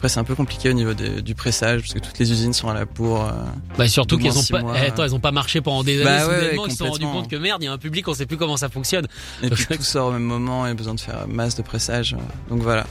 Après, 0.00 0.08
c'est 0.08 0.18
un 0.18 0.24
peu 0.24 0.34
compliqué 0.34 0.70
au 0.70 0.72
niveau 0.72 0.94
du 0.94 1.34
pressage 1.34 1.82
parce 1.82 1.92
que 1.92 1.98
toutes 1.98 2.18
les 2.18 2.32
usines 2.32 2.54
sont 2.54 2.68
à 2.68 2.74
la 2.74 2.80
euh, 2.80 3.30
Bah 3.76 3.86
surtout 3.86 4.16
qu'elles 4.16 4.38
ont 4.38 4.42
pas, 4.42 4.62
mois. 4.62 4.74
eh, 4.82 4.86
attends, 4.86 5.04
elles 5.04 5.14
ont 5.14 5.20
pas 5.20 5.30
marché 5.30 5.60
pendant 5.60 5.84
des 5.84 5.96
années. 6.00 6.04
Bah 6.04 6.26
ouais, 6.26 6.34
soudainement, 6.36 6.62
ouais, 6.62 6.68
ils 6.68 6.72
se 6.72 6.78
sont 6.78 6.90
rendus 6.90 7.04
compte 7.04 7.28
que 7.28 7.36
merde, 7.36 7.62
il 7.62 7.66
y 7.66 7.68
a 7.68 7.72
un 7.72 7.76
public, 7.76 8.08
on 8.08 8.14
sait 8.14 8.24
plus 8.24 8.38
comment 8.38 8.56
ça 8.56 8.70
fonctionne. 8.70 9.06
Et 9.42 9.50
puis 9.50 9.66
tout 9.76 9.82
sort 9.82 10.08
au 10.08 10.12
même 10.12 10.22
moment 10.22 10.66
et 10.66 10.72
besoin 10.72 10.94
de 10.94 11.00
faire 11.00 11.28
masse 11.28 11.54
de 11.54 11.60
pressage. 11.60 12.16
Donc 12.48 12.62
voilà. 12.62 12.86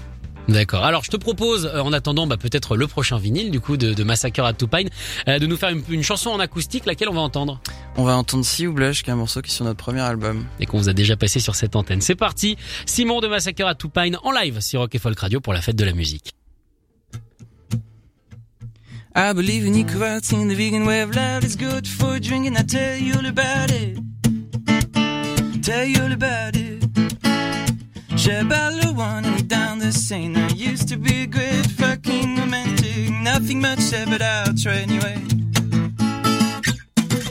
D'accord. 0.50 0.84
Alors 0.84 1.04
je 1.04 1.12
te 1.12 1.18
propose, 1.18 1.68
euh, 1.68 1.82
en 1.82 1.94
attendant, 1.94 2.26
bah, 2.26 2.38
peut-être 2.38 2.76
le 2.76 2.88
prochain 2.88 3.18
vinyle 3.18 3.52
du 3.52 3.60
coup 3.60 3.78
de, 3.78 3.94
de 3.94 4.04
Massacre 4.04 4.44
at 4.44 4.54
Tupine, 4.54 4.90
euh, 5.28 5.38
de 5.38 5.46
nous 5.46 5.58
faire 5.58 5.70
une, 5.70 5.84
une 5.90 6.02
chanson 6.04 6.32
en 6.32 6.40
acoustique, 6.40 6.86
laquelle 6.86 7.10
on 7.10 7.14
va 7.14 7.22
entendre? 7.22 7.62
On 7.98 8.04
va 8.04 8.18
entendre 8.18 8.44
See 8.44 8.64
You 8.64 8.74
Blush, 8.74 9.04
qui 9.04 9.10
est 9.10 9.14
un 9.14 9.18
morceau 9.18 9.42
qui 9.42 9.52
est 9.52 9.54
sur 9.54 9.66
notre 9.66 9.78
premier 9.78 10.02
album. 10.02 10.46
et 10.60 10.66
qu'on 10.66 10.80
vous 10.80 10.90
a 10.90 10.94
déjà 10.94 11.16
passé 11.16 11.40
sur 11.40 11.56
cette 11.56 11.76
antenne. 11.76 12.02
C'est 12.02 12.16
parti. 12.16 12.58
Simon 12.86 13.20
de 13.22 13.28
Massacre 13.28 13.66
at 13.66 13.76
Tupine 13.76 14.18
en 14.24 14.32
live 14.32 14.60
sur 14.60 14.82
Rock 14.82 14.96
et 14.96 15.00
Folk 15.00 15.20
Radio 15.20 15.40
pour 15.40 15.54
la 15.54 15.62
fête 15.62 15.76
de 15.76 15.86
la 15.86 15.94
musique. 15.94 16.34
I 19.16 19.34
believe 19.34 19.66
in 19.66 19.74
the 19.74 20.56
vegan 20.56 20.86
way 20.86 21.02
of 21.02 21.16
life 21.16 21.44
is 21.44 21.56
good 21.56 21.88
for 21.88 22.20
drinking. 22.20 22.56
I 22.56 22.64
tell 22.64 22.98
you 22.98 23.16
all 23.16 23.26
about 23.26 23.72
it. 23.72 23.98
Tell 25.62 25.86
you 25.86 26.02
all 26.02 26.14
about 26.14 26.56
it. 26.56 26.79
A 28.28 28.92
wine 28.92 29.24
and 29.24 29.48
down 29.48 29.80
the 29.80 29.94
Seine. 29.94 30.36
I 30.36 30.50
used 30.50 30.90
to 30.90 30.98
be 30.98 31.24
a 31.24 31.26
great 31.26 31.66
fucking 31.66 32.36
romantic. 32.38 33.12
Nothing 33.12 33.62
much 33.62 33.80
said, 33.80 34.10
but 34.10 34.22
I'll 34.22 34.54
try 34.54 34.74
anyway. 34.74 35.16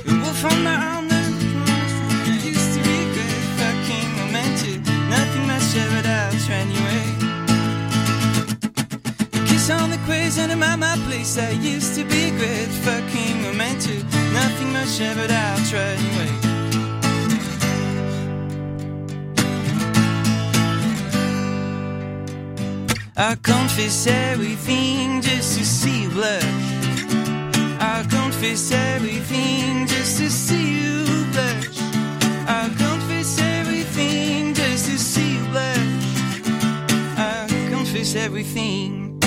A 0.09 0.15
wolf 0.23 0.45
on 0.47 0.65
my 0.65 0.75
arm, 0.75 1.09
I 1.11 2.41
used 2.43 2.73
to 2.75 2.81
be 2.83 2.97
a 3.05 3.13
great 3.13 3.45
fucking 3.61 4.09
romantic. 4.19 4.81
Nothing 5.11 5.47
much 5.47 5.63
said, 5.63 5.91
but 5.95 6.07
I'll 6.07 6.39
try 6.47 6.57
anyway. 6.67 7.05
Kiss 9.47 9.69
on 9.69 9.91
the 9.91 9.99
quays 10.07 10.39
and 10.39 10.53
at 10.53 10.79
my 10.79 10.97
place. 11.07 11.37
I 11.37 11.51
used 11.51 11.97
to 11.97 12.05
be 12.05 12.31
a 12.31 12.31
great 12.31 12.73
fucking 12.87 13.45
romantic. 13.45 14.05
Nothing 14.33 14.73
much 14.73 14.97
there, 14.99 15.15
but 15.15 15.31
I'll 15.31 15.65
try 15.67 15.81
anyway. 15.81 16.48
I 23.21 23.35
confess 23.35 24.07
everything 24.07 25.21
just 25.21 25.59
to 25.59 25.65
see 25.65 26.03
you 26.05 26.09
blush. 26.11 26.45
I 27.81 28.07
confess 28.09 28.71
everything 28.71 29.89
just 29.89 30.19
to 30.19 30.31
see 30.31 30.85
you 30.85 31.05
blush. 31.33 31.81
I 32.47 32.71
confess 32.79 33.41
everything 33.41 34.55
just 34.55 34.87
to 34.89 34.97
see 34.97 35.35
you 35.35 35.45
blush. 35.47 36.05
I 37.19 37.49
confess 37.71 38.15
everything 38.15 39.19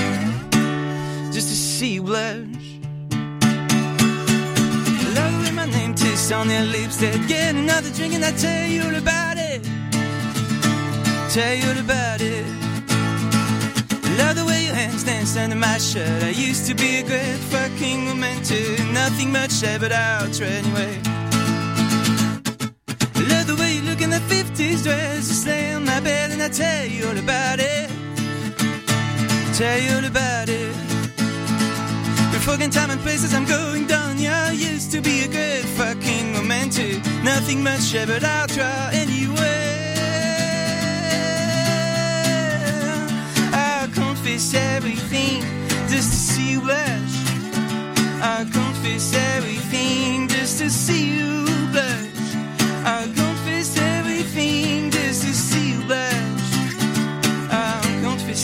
just 1.34 1.50
to 1.50 1.56
see 1.56 1.96
you 1.96 2.04
blush. 2.04 2.48
Love 5.18 5.36
when 5.44 5.56
my 5.56 5.66
name 5.66 5.96
tastes 5.96 6.32
on 6.32 6.48
their 6.48 6.64
lips. 6.64 6.96
They 6.96 7.12
get 7.28 7.56
another 7.56 7.90
drink 7.90 8.14
and 8.14 8.24
I 8.24 8.32
tell 8.32 8.70
you 8.70 8.84
about 8.96 9.36
it. 9.38 9.62
Tell 11.34 11.54
you 11.54 11.78
about 11.82 12.22
it. 12.22 12.71
Love 14.22 14.36
the 14.36 14.46
way 14.46 14.66
your 14.66 14.76
hands 14.76 15.04
dance 15.04 15.36
under 15.36 15.56
my 15.56 15.78
shirt. 15.78 16.24
I 16.24 16.30
used 16.30 16.68
to 16.70 16.74
be 16.76 16.98
a 16.98 17.04
great 17.04 17.40
fucking 17.54 18.08
romantic. 18.08 18.80
Nothing 18.92 19.32
much 19.32 19.52
said, 19.52 19.82
but 19.82 19.92
I'll 19.92 20.32
try 20.32 20.48
anyway. 20.62 20.94
Love 23.32 23.48
the 23.52 23.58
way 23.60 23.70
you 23.76 23.82
look 23.90 24.02
in 24.02 24.12
the 24.12 24.24
50s 24.34 24.84
dress. 24.84 25.28
You 25.30 25.38
stay 25.46 25.74
on 25.74 25.86
my 25.86 26.00
bed 26.00 26.32
and 26.32 26.42
I 26.42 26.50
tell 26.50 26.86
you 26.86 27.08
all 27.10 27.18
about 27.18 27.60
it. 27.60 27.90
Tell 29.58 29.80
you 29.80 29.92
all 29.98 30.06
about 30.06 30.50
it. 30.50 30.74
We're 32.32 32.46
fucking 32.52 32.72
time 32.72 32.92
and 32.92 33.02
places 33.02 33.34
I'm 33.34 33.46
going 33.46 33.88
down. 33.88 34.18
Yeah, 34.18 34.50
I 34.50 34.52
used 34.52 34.92
to 34.92 35.02
be 35.02 35.22
a 35.22 35.28
good 35.28 35.66
fucking 35.80 36.36
romantic. 36.36 37.04
Nothing 37.24 37.64
much 37.64 37.82
said, 37.92 38.08
but 38.08 38.24
I'll 38.24 38.48
try 38.48 38.92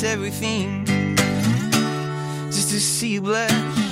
everything 0.03 0.85
just 2.47 2.69
to 2.69 2.79
see 2.79 3.09
you 3.09 3.21
blush. 3.21 3.86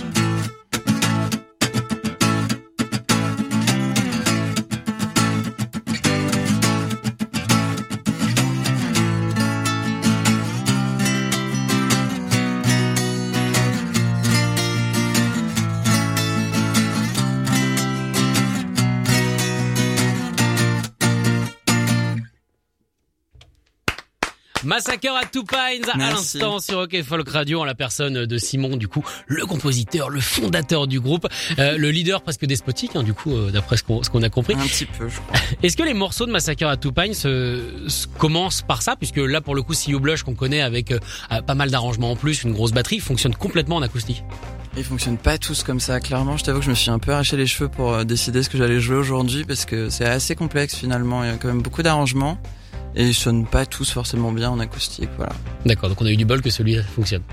Massacre 24.75 25.15
à 25.15 25.25
Two 25.25 25.43
Pines 25.43 25.89
à 25.89 25.97
l'instant 25.97 26.59
sur 26.59 26.79
OK 26.79 27.01
Folk 27.01 27.29
Radio 27.29 27.61
en 27.61 27.63
la 27.63 27.75
personne 27.75 28.25
de 28.25 28.37
Simon 28.37 28.75
du 28.75 28.89
coup 28.89 29.05
le 29.25 29.45
compositeur 29.45 30.09
le 30.09 30.19
fondateur 30.19 30.85
du 30.85 30.99
groupe 30.99 31.27
euh, 31.59 31.77
le 31.77 31.91
leader 31.91 32.21
presque 32.21 32.45
despotique 32.45 32.91
hein, 32.97 33.03
du 33.03 33.13
coup 33.13 33.33
euh, 33.33 33.51
d'après 33.51 33.77
ce 33.77 33.83
qu'on 33.83 34.23
a 34.23 34.29
compris 34.29 34.55
Un 34.55 34.67
petit 34.67 34.85
peu, 34.85 35.07
je 35.07 35.15
crois. 35.21 35.39
est-ce 35.63 35.77
que 35.77 35.83
les 35.83 35.93
morceaux 35.93 36.25
de 36.25 36.31
Massacre 36.31 36.67
à 36.67 36.75
Two 36.75 36.91
Pines 36.91 37.13
se, 37.13 37.85
se 37.87 38.05
commencent 38.07 38.63
par 38.63 38.81
ça? 38.81 38.97
Puisque 38.97 39.15
là 39.15 39.39
pour 39.39 39.55
le 39.55 39.61
coup 39.61 39.73
See 39.73 39.91
You 39.91 40.01
Blush 40.01 40.23
qu'on 40.23 40.35
connaît 40.35 40.59
avec 40.59 40.91
euh, 40.91 40.99
euh, 41.31 41.41
pas 41.41 41.55
mal 41.55 41.71
d'arrangements 41.71 42.11
en 42.11 42.17
plus 42.17 42.43
une 42.43 42.51
grosse 42.51 42.73
batterie 42.73 42.99
fonctionne 42.99 43.33
complètement 43.33 43.77
en 43.77 43.81
acoustique 43.81 44.25
Ils 44.75 44.83
fonctionnent 44.83 45.17
pas 45.17 45.37
tous 45.37 45.63
comme 45.63 45.79
ça. 45.79 46.01
Clairement, 46.01 46.35
je 46.35 46.43
t'avoue 46.43 46.59
que 46.59 46.65
je 46.65 46.69
me 46.71 46.75
suis 46.75 46.91
un 46.91 46.99
peu 46.99 47.13
arraché 47.13 47.37
les 47.37 47.47
cheveux 47.47 47.69
pour 47.69 47.93
euh, 47.93 48.03
décider 48.03 48.43
ce 48.43 48.49
que 48.49 48.57
j'allais 48.57 48.81
jouer 48.81 48.97
aujourd'hui 48.97 49.45
parce 49.45 49.63
que 49.63 49.89
c'est 49.89 50.03
assez 50.03 50.35
complexe 50.35 50.75
finalement. 50.75 51.23
Il 51.23 51.29
y 51.29 51.33
a 51.33 51.37
quand 51.37 51.47
même 51.47 51.61
beaucoup 51.61 51.81
d'arrangements 51.81 52.37
et 52.95 53.05
ils 53.07 53.13
sonnent 53.13 53.45
pas 53.45 53.65
tous 53.65 53.89
forcément 53.91 54.31
bien 54.31 54.49
en 54.49 54.59
acoustique. 54.59 55.09
Voilà. 55.17 55.33
d'accord 55.65 55.89
donc 55.89 56.01
on 56.01 56.05
a 56.05 56.11
eu 56.11 56.17
du 56.17 56.25
bol 56.25 56.41
que 56.41 56.49
celui 56.49 56.77
fonctionne 56.95 57.23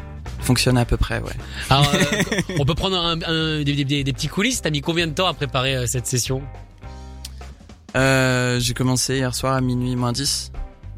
Fonctionne 0.41 0.77
à 0.79 0.85
peu 0.85 0.97
près, 0.97 1.21
ouais. 1.21 1.33
alors 1.71 1.89
euh, 1.95 2.41
on 2.59 2.65
peut 2.65 2.75
prendre 2.75 2.97
un, 2.99 3.21
un- 3.23 3.63
des, 3.63 3.85
des- 3.85 4.03
des 4.05 4.13
petits 4.13 4.29
coulisses 4.29 4.61
t'as 4.63 4.71
mis 4.71 4.81
combien 4.81 5.07
de 5.07 5.13
temps 5.13 5.27
à 5.29 5.35
préparer 5.35 5.77
euh, 5.77 5.87
cette 5.87 6.07
session? 6.07 6.43
Euh, 7.97 8.59
j'ai 8.59 8.75
commencé 8.75 9.17
hier 9.17 9.35
soir 9.35 9.55
à 9.55 9.61
minuit 9.61 9.95
moins 9.97 10.13
10. 10.13 10.51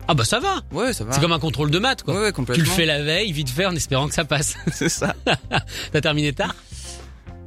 ah 0.08 0.14
bah 0.14 0.24
ça 0.24 0.38
va 0.40 0.60
Ouais, 0.72 0.92
ça 0.92 1.04
va. 1.04 1.12
c'est 1.12 1.20
comme 1.20 1.32
un 1.32 1.38
contrôle 1.40 1.70
de 1.70 1.78
maths 1.78 2.02
quoi 2.04 2.14
Ouais, 2.14 2.20
ouais, 2.20 2.26
Tu 2.28 2.34
complètement. 2.34 2.64
le 2.64 2.70
fais 2.70 2.86
la 2.86 3.02
veille, 3.02 3.32
vite 3.32 3.50
fait, 3.50 3.66
en 3.66 3.74
espérant 3.74 4.06
que 4.08 4.14
ça 4.14 4.24
passe. 4.24 4.56
C'est 4.72 4.88
ça. 4.88 5.14
T'as 5.92 6.00
terminé 6.00 6.32
tard? 6.32 6.54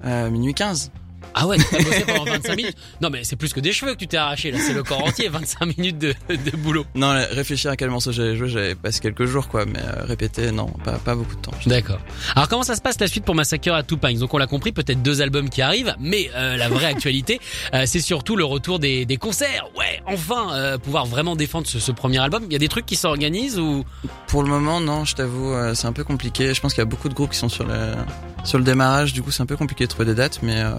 Euh, 0.05 0.29
minuit 0.29 0.53
15. 0.53 0.91
Ah 1.33 1.45
ouais, 1.47 1.57
t'as 1.57 1.83
bossé 1.83 2.03
pendant 2.05 2.25
25 2.25 2.55
minutes 2.55 2.77
Non 3.01 3.09
mais 3.09 3.23
c'est 3.23 3.35
plus 3.35 3.53
que 3.53 3.59
des 3.59 3.71
cheveux 3.71 3.93
que 3.93 3.99
tu 3.99 4.07
t'es 4.07 4.17
arraché, 4.17 4.51
là 4.51 4.59
c'est 4.59 4.73
le 4.73 4.83
corps 4.83 5.03
entier, 5.03 5.29
25 5.29 5.77
minutes 5.77 5.99
de, 5.99 6.15
de 6.29 6.57
boulot. 6.57 6.85
Non, 6.95 7.13
là, 7.13 7.27
réfléchir 7.29 7.69
à 7.71 7.75
quel 7.75 7.89
morceau 7.89 8.11
j'allais 8.11 8.35
jouer, 8.35 8.49
j'avais 8.49 8.75
passé 8.75 8.99
quelques 8.99 9.25
jours, 9.25 9.47
quoi. 9.47 9.65
Mais 9.65 9.79
euh, 9.79 10.05
répéter, 10.05 10.51
non, 10.51 10.67
pas, 10.83 10.93
pas 10.93 11.15
beaucoup 11.15 11.35
de 11.35 11.41
temps. 11.41 11.51
D'accord. 11.65 11.99
Alors 12.35 12.47
comment 12.47 12.63
ça 12.63 12.75
se 12.75 12.81
passe 12.81 12.99
la 12.99 13.07
suite 13.07 13.23
pour 13.25 13.35
Massacre 13.35 13.71
à 13.73 13.83
Two 13.83 13.97
Pines 13.97 14.19
Donc 14.19 14.33
on 14.33 14.37
l'a 14.37 14.47
compris, 14.47 14.71
peut-être 14.71 15.01
deux 15.01 15.21
albums 15.21 15.49
qui 15.49 15.61
arrivent, 15.61 15.95
mais 15.99 16.29
euh, 16.35 16.55
la 16.57 16.69
vraie 16.69 16.85
actualité, 16.85 17.39
euh, 17.73 17.83
c'est 17.85 18.01
surtout 18.01 18.35
le 18.35 18.45
retour 18.45 18.79
des, 18.79 19.05
des 19.05 19.17
concerts. 19.17 19.67
Ouais, 19.77 20.01
enfin, 20.05 20.77
pouvoir 20.83 21.05
vraiment 21.05 21.35
défendre 21.35 21.67
ce, 21.67 21.79
ce 21.79 21.91
premier 21.91 22.19
album. 22.19 22.43
Il 22.47 22.53
y 22.53 22.55
a 22.55 22.59
des 22.59 22.67
trucs 22.67 22.85
qui 22.85 22.95
s'organisent 22.95 23.59
ou? 23.59 23.83
Pour 24.27 24.43
le 24.43 24.49
moment, 24.49 24.79
non, 24.79 25.05
je 25.05 25.15
t'avoue, 25.15 25.53
c'est 25.73 25.87
un 25.87 25.93
peu 25.93 26.03
compliqué. 26.03 26.53
Je 26.53 26.61
pense 26.61 26.73
qu'il 26.73 26.81
y 26.81 26.83
a 26.83 26.85
beaucoup 26.85 27.09
de 27.09 27.13
groupes 27.13 27.31
qui 27.31 27.37
sont 27.37 27.49
sur 27.49 27.65
le, 27.65 27.93
sur 28.43 28.57
le 28.57 28.63
démarrage, 28.63 29.13
du 29.13 29.21
coup, 29.21 29.31
c'est 29.31 29.43
un 29.43 29.45
peu 29.45 29.57
compliqué 29.57 29.85
de 29.85 29.89
trouver 29.89 30.05
des 30.05 30.15
dates, 30.15 30.39
mais, 30.41 30.59
euh, 30.61 30.71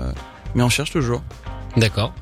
mais 0.55 0.63
on 0.63 0.69
cherche 0.69 0.91
toujours. 0.91 1.23
D'accord. 1.77 2.13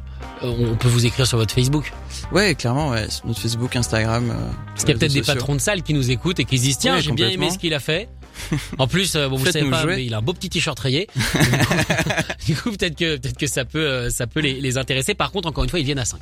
Euh, 0.42 0.52
On 0.72 0.76
peut 0.76 0.88
vous 0.88 1.06
écrire 1.06 1.26
sur 1.26 1.38
votre 1.38 1.54
Facebook. 1.54 1.92
Ouais, 2.32 2.54
clairement, 2.54 2.90
ouais, 2.90 3.08
sur 3.08 3.26
notre 3.26 3.40
Facebook, 3.40 3.74
Instagram. 3.76 4.30
euh, 4.30 4.34
Parce 4.68 4.80
qu'il 4.84 4.92
y 4.92 4.96
a 4.96 4.98
peut-être 4.98 5.12
des 5.12 5.22
patrons 5.22 5.54
de 5.54 5.60
salle 5.60 5.82
qui 5.82 5.94
nous 5.94 6.10
écoutent 6.10 6.40
et 6.40 6.44
qui 6.44 6.58
se 6.58 6.62
disent 6.64 6.78
tiens 6.78 6.98
j'ai 7.00 7.12
bien 7.12 7.28
aimé 7.28 7.50
ce 7.50 7.58
qu'il 7.58 7.72
a 7.74 7.80
fait. 7.80 8.08
En 8.78 8.86
plus 8.86 9.16
bon 9.16 9.36
vous 9.36 9.46
savez 9.46 9.70
pas 9.70 9.80
jouer. 9.80 9.96
mais 9.96 10.04
il 10.04 10.12
a 10.12 10.18
un 10.18 10.22
beau 10.22 10.34
petit 10.34 10.50
t-shirt 10.50 10.78
rayé. 10.78 11.08
du 12.46 12.54
coup 12.54 12.70
peut-être 12.70 12.94
que 12.94 13.16
peut-être 13.16 13.38
que 13.38 13.46
ça 13.46 13.64
peut 13.64 14.10
ça 14.10 14.26
peut 14.26 14.40
les, 14.40 14.60
les 14.60 14.76
intéresser. 14.76 15.14
Par 15.14 15.30
contre 15.32 15.48
encore 15.48 15.64
une 15.64 15.70
fois 15.70 15.78
ils 15.78 15.86
viennent 15.86 15.98
à 15.98 16.04
5. 16.04 16.20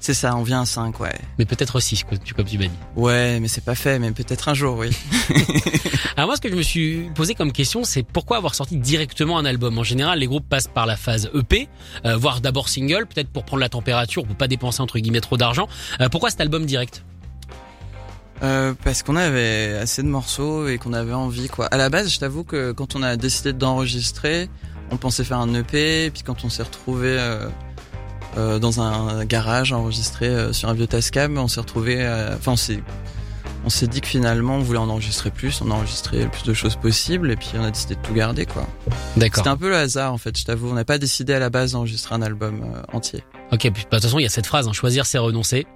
C'est 0.00 0.14
ça, 0.14 0.36
on 0.36 0.42
vient 0.42 0.62
à 0.62 0.66
5, 0.66 0.98
ouais. 1.00 1.14
Mais 1.38 1.44
peut-être 1.44 1.80
6 1.80 2.04
comme 2.04 2.18
tu 2.18 2.34
m'as 2.34 2.42
dit. 2.44 2.70
Ouais, 2.96 3.40
mais 3.40 3.48
c'est 3.48 3.64
pas 3.64 3.74
fait, 3.74 3.98
mais 3.98 4.10
peut-être 4.12 4.48
un 4.48 4.54
jour, 4.54 4.78
oui. 4.78 4.90
Alors 6.16 6.28
moi 6.28 6.36
ce 6.36 6.40
que 6.40 6.48
je 6.48 6.54
me 6.54 6.62
suis 6.62 7.10
posé 7.14 7.34
comme 7.34 7.52
question 7.52 7.84
c'est 7.84 8.02
pourquoi 8.02 8.38
avoir 8.38 8.54
sorti 8.54 8.76
directement 8.76 9.38
un 9.38 9.44
album? 9.44 9.78
En 9.78 9.84
général 9.84 10.18
les 10.18 10.26
groupes 10.26 10.48
passent 10.48 10.68
par 10.68 10.86
la 10.86 10.96
phase 10.96 11.30
EP, 11.34 11.68
euh, 12.04 12.16
voire 12.16 12.40
d'abord 12.40 12.68
single, 12.68 13.06
peut-être 13.06 13.28
pour 13.28 13.44
prendre 13.44 13.60
la 13.60 13.68
température, 13.68 14.24
pour 14.24 14.36
pas 14.36 14.48
dépenser 14.48 14.80
entre 14.80 14.98
guillemets 14.98 15.20
trop 15.20 15.36
d'argent. 15.36 15.68
Euh, 16.00 16.08
pourquoi 16.08 16.30
cet 16.30 16.40
album 16.40 16.64
direct? 16.64 17.04
Euh, 18.42 18.74
parce 18.84 19.02
qu'on 19.02 19.16
avait 19.16 19.74
assez 19.80 20.02
de 20.02 20.08
morceaux 20.08 20.68
et 20.68 20.78
qu'on 20.78 20.92
avait 20.92 21.12
envie 21.12 21.48
quoi. 21.48 21.66
À 21.66 21.76
la 21.76 21.90
base, 21.90 22.10
je 22.10 22.18
t'avoue 22.18 22.44
que 22.44 22.72
quand 22.72 22.96
on 22.96 23.02
a 23.02 23.16
décidé 23.16 23.52
d'enregistrer, 23.52 24.48
on 24.90 24.96
pensait 24.96 25.24
faire 25.24 25.38
un 25.38 25.52
EP, 25.54 26.06
et 26.06 26.10
puis 26.10 26.22
quand 26.22 26.44
on 26.44 26.48
s'est 26.48 26.62
retrouvé 26.62 27.18
euh, 28.36 28.58
dans 28.58 28.80
un 28.80 29.24
garage 29.24 29.72
enregistré 29.72 30.26
euh, 30.26 30.52
sur 30.52 30.68
un 30.68 30.74
vieux 30.74 30.86
Tascam, 30.86 31.38
on 31.38 31.48
s'est 31.48 31.60
retrouvé, 31.60 31.96
euh, 32.00 32.34
enfin 32.36 32.52
on 32.52 32.56
s'est 32.56 32.82
on 33.64 33.68
s'est 33.68 33.86
dit 33.88 34.00
que 34.00 34.06
finalement 34.06 34.56
on 34.56 34.60
voulait 34.60 34.78
en 34.78 34.88
enregistrer 34.88 35.30
plus, 35.30 35.60
on 35.60 35.70
a 35.70 35.74
enregistré 35.74 36.22
le 36.22 36.28
plus 36.28 36.44
de 36.44 36.52
choses 36.52 36.76
possible 36.76 37.30
et 37.30 37.36
puis 37.36 37.50
on 37.58 37.64
a 37.64 37.70
décidé 37.70 37.94
de 37.94 38.00
tout 38.00 38.12
garder 38.12 38.46
quoi. 38.46 38.66
D'accord. 39.16 39.38
C'était 39.38 39.48
un 39.48 39.56
peu 39.56 39.68
le 39.68 39.76
hasard 39.76 40.12
en 40.12 40.18
fait, 40.18 40.38
je 40.38 40.44
t'avoue, 40.44 40.68
on 40.68 40.74
n'a 40.74 40.84
pas 40.84 40.98
décidé 40.98 41.32
à 41.32 41.38
la 41.38 41.50
base 41.50 41.72
d'enregistrer 41.72 42.14
un 42.14 42.22
album 42.22 42.62
entier. 42.92 43.24
Ok, 43.52 43.60
puis, 43.60 43.70
bah, 43.70 43.78
de 43.80 43.84
toute 43.96 44.02
façon 44.02 44.18
il 44.18 44.22
y 44.22 44.26
a 44.26 44.30
cette 44.30 44.46
phrase 44.46 44.68
hein, 44.68 44.72
choisir 44.72 45.06
c'est 45.06 45.18
renoncer. 45.18 45.66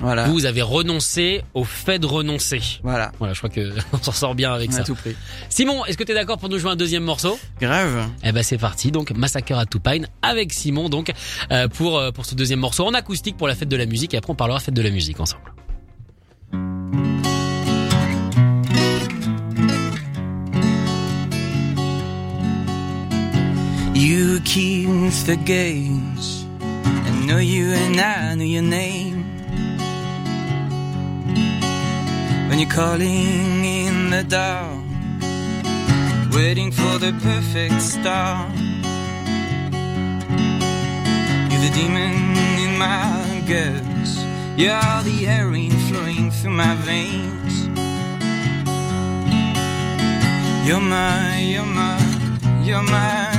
Voilà. 0.00 0.26
Vous 0.28 0.46
avez 0.46 0.62
renoncé 0.62 1.42
au 1.54 1.64
fait 1.64 1.98
de 1.98 2.06
renoncer. 2.06 2.60
Voilà. 2.82 3.12
Voilà, 3.18 3.34
je 3.34 3.38
crois 3.38 3.50
que 3.50 3.72
on 3.92 3.98
s'en 4.02 4.12
sort 4.12 4.34
bien 4.34 4.52
avec 4.52 4.70
On 4.70 4.74
ça. 4.74 4.80
a 4.80 4.84
tout 4.84 4.94
pris. 4.94 5.14
Simon, 5.48 5.84
est-ce 5.84 5.96
que 5.98 6.04
t'es 6.04 6.14
d'accord 6.14 6.38
pour 6.38 6.48
nous 6.48 6.58
jouer 6.58 6.70
un 6.70 6.76
deuxième 6.76 7.04
morceau? 7.04 7.38
Grave. 7.60 8.08
Eh 8.24 8.32
ben 8.32 8.42
c'est 8.42 8.58
parti, 8.58 8.90
donc 8.90 9.10
Massacre 9.12 9.56
à 9.56 9.66
Toupine 9.66 10.08
avec 10.22 10.52
Simon 10.52 10.88
donc 10.88 11.12
euh, 11.50 11.68
pour 11.68 11.98
euh, 11.98 12.10
pour 12.10 12.24
ce 12.26 12.34
deuxième 12.34 12.60
morceau 12.60 12.86
en 12.86 12.94
acoustique 12.94 13.36
pour 13.36 13.46
la 13.48 13.54
fête 13.54 13.68
de 13.68 13.76
la 13.76 13.86
musique 13.86 14.14
et 14.14 14.16
après 14.16 14.32
on 14.32 14.36
parlera 14.36 14.58
fête 14.60 14.74
de 14.74 14.82
la 14.82 14.90
musique 14.90 15.20
ensemble. 15.20 15.52
You 23.94 24.40
keep 24.44 24.88
the 25.26 25.36
games. 25.44 26.44
I 27.04 27.26
know 27.26 27.38
you 27.38 27.72
and 27.72 28.00
I 28.00 28.34
know 28.34 28.44
your 28.44 28.62
name. 28.62 29.11
You're 32.62 32.70
calling 32.70 33.64
in 33.64 34.10
the 34.10 34.22
dark, 34.22 34.84
waiting 36.32 36.70
for 36.70 36.98
the 36.98 37.12
perfect 37.20 37.80
star. 37.80 38.48
You're 41.50 41.62
the 41.66 41.72
demon 41.74 42.36
in 42.64 42.78
my 42.78 43.42
guts. 43.48 44.18
You're 44.56 45.02
the 45.02 45.24
heroin 45.26 45.70
flowing 45.88 46.30
through 46.30 46.50
my 46.50 46.74
veins. 46.86 47.66
You're 50.66 50.80
my, 50.80 51.40
you're 51.40 51.64
my, 51.64 51.98
you're 52.62 52.82
my 52.82 53.31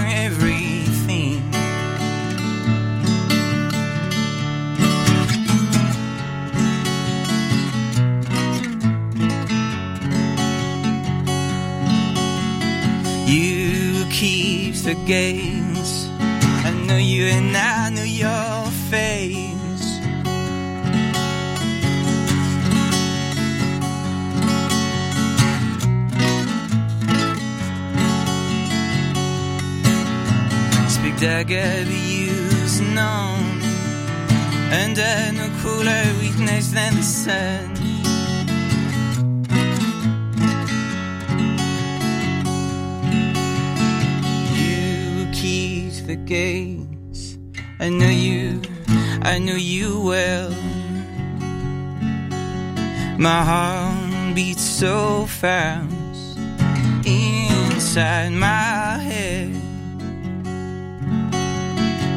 You 14.24 14.30
keep 14.30 14.76
the 14.76 14.96
games. 15.06 16.08
I 16.64 16.72
know 16.88 16.96
you 16.96 17.26
and 17.26 17.58
I 17.58 17.90
know 17.90 18.04
your 18.04 18.72
face. 18.90 20.00
Speak 30.88 31.20
dagger 31.20 31.84
be 31.86 32.00
used 32.30 32.82
known 32.96 33.62
Under 34.72 35.34
no 35.34 35.50
cooler 35.62 36.06
weakness 36.22 36.72
than 36.72 36.96
the 36.96 37.04
sun 37.04 37.73
the 46.08 46.16
gates 46.16 47.38
I 47.80 47.90
know 47.90 48.10
you, 48.10 48.62
I 49.22 49.40
know 49.40 49.56
you 49.56 50.02
well 50.02 50.52
My 53.18 53.44
heart 53.44 54.36
beats 54.36 54.64
so 54.64 55.26
fast 55.26 56.38
Inside 57.06 58.32
my 58.32 58.98
head 59.00 59.64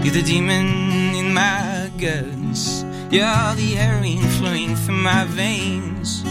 you're 0.07 0.15
the 0.15 0.23
demon 0.23 1.17
in 1.17 1.35
my 1.35 1.91
guts. 1.99 2.85
You're 3.11 3.55
the 3.57 3.75
heroin 3.75 4.23
flowing 4.39 4.77
through 4.77 5.03
my 5.03 5.25
veins. 5.25 6.23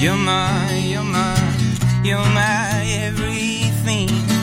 You're 0.00 0.14
my, 0.14 0.78
you're 0.86 1.02
my, 1.02 1.36
you're 2.04 2.18
my 2.18 2.84
everything. 3.02 4.33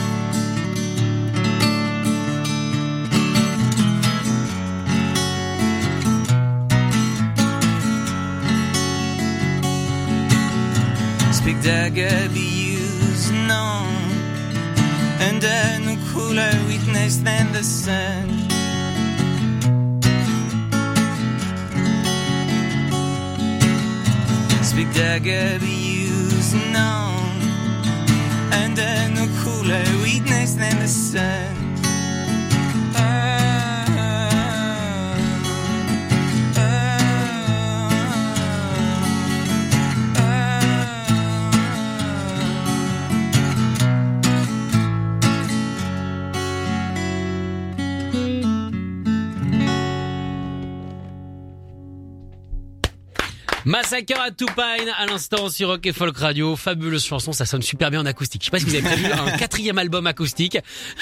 Dagger 11.62 12.28
be 12.34 12.40
used 12.40 13.32
known 13.32 13.86
under 15.28 15.78
no 15.86 15.96
cooler 16.12 16.52
witness 16.66 17.18
than 17.18 17.52
the 17.52 17.62
sun. 17.62 18.42
big 24.74 24.94
dagger 24.94 25.58
be 25.60 26.06
using 26.06 26.74
on. 26.74 27.42
Under 28.52 29.08
no 29.14 29.26
cooler 29.42 29.84
weakness 30.02 30.54
than 30.54 30.78
the 30.78 30.88
sun. 30.88 31.61
Massacre 53.82 54.20
à 54.20 54.30
Tupine 54.30 54.92
à 54.96 55.06
l'instant 55.06 55.48
sur 55.48 55.66
Rock 55.66 55.84
et 55.86 55.92
Folk 55.92 56.16
Radio. 56.16 56.54
Fabuleuse 56.54 57.04
chanson, 57.04 57.32
ça 57.32 57.44
sonne 57.44 57.62
super 57.62 57.90
bien 57.90 58.00
en 58.00 58.06
acoustique. 58.06 58.42
Je 58.42 58.44
sais 58.44 58.50
pas 58.52 58.60
si 58.60 58.66
vous 58.66 58.76
avez 58.76 58.84
prévu 58.84 59.06
un 59.06 59.30
quatrième 59.38 59.76
album 59.76 60.06
acoustique, 60.06 60.56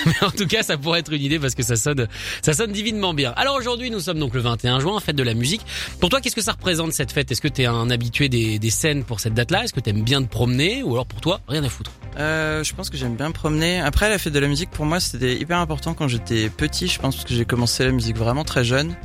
mais 0.07 0.15
en 0.23 0.31
tout 0.31 0.47
cas 0.47 0.63
ça 0.63 0.79
pourrait 0.79 1.01
être 1.01 1.13
une 1.13 1.21
idée 1.21 1.39
parce 1.39 1.55
que 1.55 1.63
ça 1.63 1.77
sonne, 1.77 2.09
ça 2.41 2.55
sonne 2.55 2.73
divinement 2.73 3.13
bien. 3.13 3.35
Alors 3.37 3.57
aujourd'hui 3.57 3.91
nous 3.91 4.01
sommes 4.01 4.19
donc 4.19 4.33
le 4.33 4.41
21 4.41 4.81
juin, 4.81 4.99
fête 4.99 5.15
de 5.15 5.23
la 5.23 5.35
musique. 5.35 5.61
Pour 6.01 6.09
toi 6.09 6.23
qu'est-ce 6.23 6.35
que 6.35 6.41
ça 6.41 6.53
représente 6.53 6.95
cette 6.95 7.13
fête? 7.13 7.31
Est-ce 7.31 7.43
que 7.43 7.49
t'es 7.49 7.67
un 7.67 7.91
habitué 7.91 8.31
des, 8.31 8.59
des 8.59 8.71
scènes 8.71 9.05
pour 9.05 9.21
cette 9.21 9.35
date-là? 9.35 9.65
Est-ce 9.65 9.75
que 9.75 9.81
t'aimes 9.81 10.03
bien 10.03 10.23
te 10.23 10.29
promener? 10.29 10.83
Ou 10.83 10.93
alors 10.93 11.07
pour 11.07 11.21
toi 11.21 11.43
rien 11.49 11.63
à 11.63 11.69
foutre? 11.69 11.91
Euh, 12.19 12.65
je 12.65 12.75
pense 12.75 12.89
que 12.89 12.97
j'aime 12.97 13.15
bien 13.15 13.29
me 13.29 13.35
promener. 13.35 13.81
Après, 13.81 14.09
la 14.09 14.19
fête 14.19 14.33
de 14.33 14.39
la 14.39 14.49
musique, 14.49 14.71
pour 14.71 14.85
moi, 14.85 15.01
c'était 15.01 15.37
hyper 15.37 15.59
important 15.59 15.95
quand 15.95 16.09
j'étais 16.09 16.49
petit. 16.49 16.89
Je 16.89 16.99
pense 16.99 17.15
parce 17.15 17.29
que 17.29 17.35
j'ai 17.35 17.45
commencé 17.45 17.85
la 17.85 17.93
musique 17.93 18.17
vraiment 18.17 18.45
très 18.45 18.65
jeune. 18.65 18.97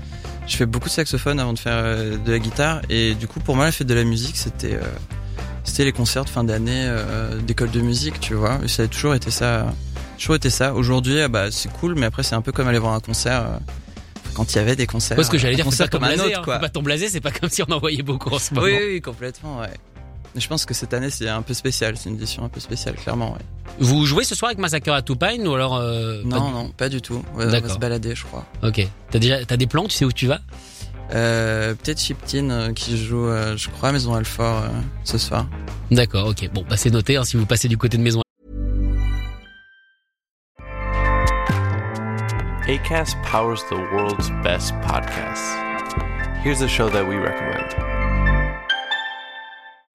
Je 0.48 0.58
fais 0.58 0.66
beaucoup 0.66 0.90
de 0.90 0.94
saxophone 0.94 1.40
avant 1.40 1.54
de 1.54 1.60
faire 1.60 1.74
euh, 1.78 2.18
de 2.18 2.32
la 2.32 2.40
guitare. 2.40 2.82
Et 2.90 3.16
du 3.16 3.28
coup, 3.28 3.40
pour 3.40 3.56
moi, 3.56 3.66
la 3.66 3.72
fête 3.72 3.88
de 3.88 3.94
la 3.94 4.04
musique, 4.04 4.38
c'était 4.38 4.76
euh, 4.76 4.82
c'était 5.64 5.86
les 5.86 5.92
concerts 5.92 6.26
de 6.26 6.30
fin 6.30 6.44
d'année 6.44 6.86
euh, 6.88 7.40
d'école 7.42 7.72
de 7.72 7.82
musique, 7.82 8.20
tu 8.20 8.36
vois. 8.36 8.60
Et 8.64 8.68
ça 8.68 8.84
a 8.84 8.88
toujours 8.88 9.16
été 9.16 9.32
ça. 9.32 9.74
Toujours 10.18 10.36
été 10.36 10.50
ça. 10.50 10.74
Aujourd'hui, 10.74 11.20
ah 11.22 11.28
bah, 11.28 11.52
c'est 11.52 11.72
cool, 11.74 11.96
mais 11.96 12.06
après, 12.06 12.24
c'est 12.24 12.36
un 12.36 12.42
peu 12.42 12.52
comme 12.52 12.68
aller 12.68 12.80
voir 12.80 12.94
un 12.94 13.00
concert. 13.00 13.42
euh, 13.42 13.58
quand 14.36 14.54
il 14.54 14.58
y 14.58 14.60
avait 14.60 14.76
des 14.76 14.86
concerts. 14.86 15.16
Parce 15.16 15.30
que 15.30 15.38
j'allais 15.38 15.56
dire, 15.56 15.66
concert 15.66 15.90
pas 15.90 15.98
comme 15.98 16.08
un 16.08 16.14
autre, 16.14 16.26
hein. 16.38 16.42
quoi. 16.44 16.56
Faut 16.56 16.62
pas 16.62 16.70
t'emblaser, 16.70 17.10
c'est 17.10 17.22
pas 17.22 17.32
comme 17.32 17.50
si 17.50 17.64
on 17.64 17.72
en 17.72 17.80
voyait 17.80 18.04
beaucoup 18.04 18.30
en 18.30 18.38
ce 18.38 18.54
moment. 18.54 18.68
Oui, 18.68 18.78
oui, 18.94 19.02
complètement, 19.02 19.60
ouais. 19.62 19.70
Je 20.36 20.48
pense 20.48 20.66
que 20.66 20.74
cette 20.74 20.94
année, 20.94 21.10
c'est 21.10 21.30
un 21.30 21.42
peu 21.42 21.54
spécial. 21.54 21.96
C'est 21.98 22.10
une 22.10 22.16
édition 22.16 22.44
un 22.44 22.50
peu 22.50 22.60
spéciale, 22.60 22.96
clairement, 22.96 23.34
ouais. 23.34 23.40
Vous 23.80 24.06
jouez 24.06 24.24
ce 24.26 24.36
soir 24.36 24.50
avec 24.50 24.60
Massacre 24.60 24.92
à 24.92 25.02
Tupine 25.02 25.48
ou 25.48 25.54
alors 25.54 25.76
euh, 25.78 26.22
pas 26.24 26.28
Non, 26.40 26.48
du- 26.48 26.54
non, 26.54 26.70
pas 26.72 26.90
du 26.90 27.02
tout. 27.02 27.16
Ouais, 27.16 27.22
on 27.36 27.38
va 27.46 27.52
D'accord. 27.52 27.72
se 27.72 27.78
balader, 27.80 28.16
je 28.16 28.24
crois. 28.26 28.46
Ok. 28.64 28.86
T'as 29.12 29.20
déjà, 29.20 29.46
t'as 29.46 29.58
des 29.58 29.68
plans 29.68 29.86
Tu 29.86 29.92
sais 29.96 30.06
où 30.06 30.12
tu 30.12 30.28
vas? 30.28 30.40
Euh, 31.14 31.74
Peut-être 31.76 32.00
Chiptin 32.02 32.50
euh, 32.50 32.74
qui 32.74 32.98
joue, 32.98 33.28
euh, 33.28 33.56
je 33.56 33.70
crois, 33.70 33.90
à 33.90 33.92
Maison 33.92 34.14
Alfort 34.16 34.64
euh, 34.64 34.68
ce 35.04 35.18
soir. 35.18 35.48
D'accord. 35.92 36.28
Ok. 36.28 36.50
Bon, 36.54 36.66
bah 36.70 36.78
c'est 36.78 36.90
noté. 36.90 37.16
Hein, 37.16 37.24
si 37.24 37.38
vous 37.38 37.46
passez 37.46 37.68
du 37.68 37.78
côté 37.78 37.98
de 37.98 38.04
Maison 38.04 38.22
ACAST 42.68 43.16
powers 43.24 43.62
the 43.70 43.76
world's 43.94 44.30
best 44.44 44.74
podcasts. 44.82 45.54
Here's 46.44 46.62
a 46.62 46.68
show 46.68 46.90
that 46.90 47.08
we 47.08 47.16
recommend. 47.16 47.76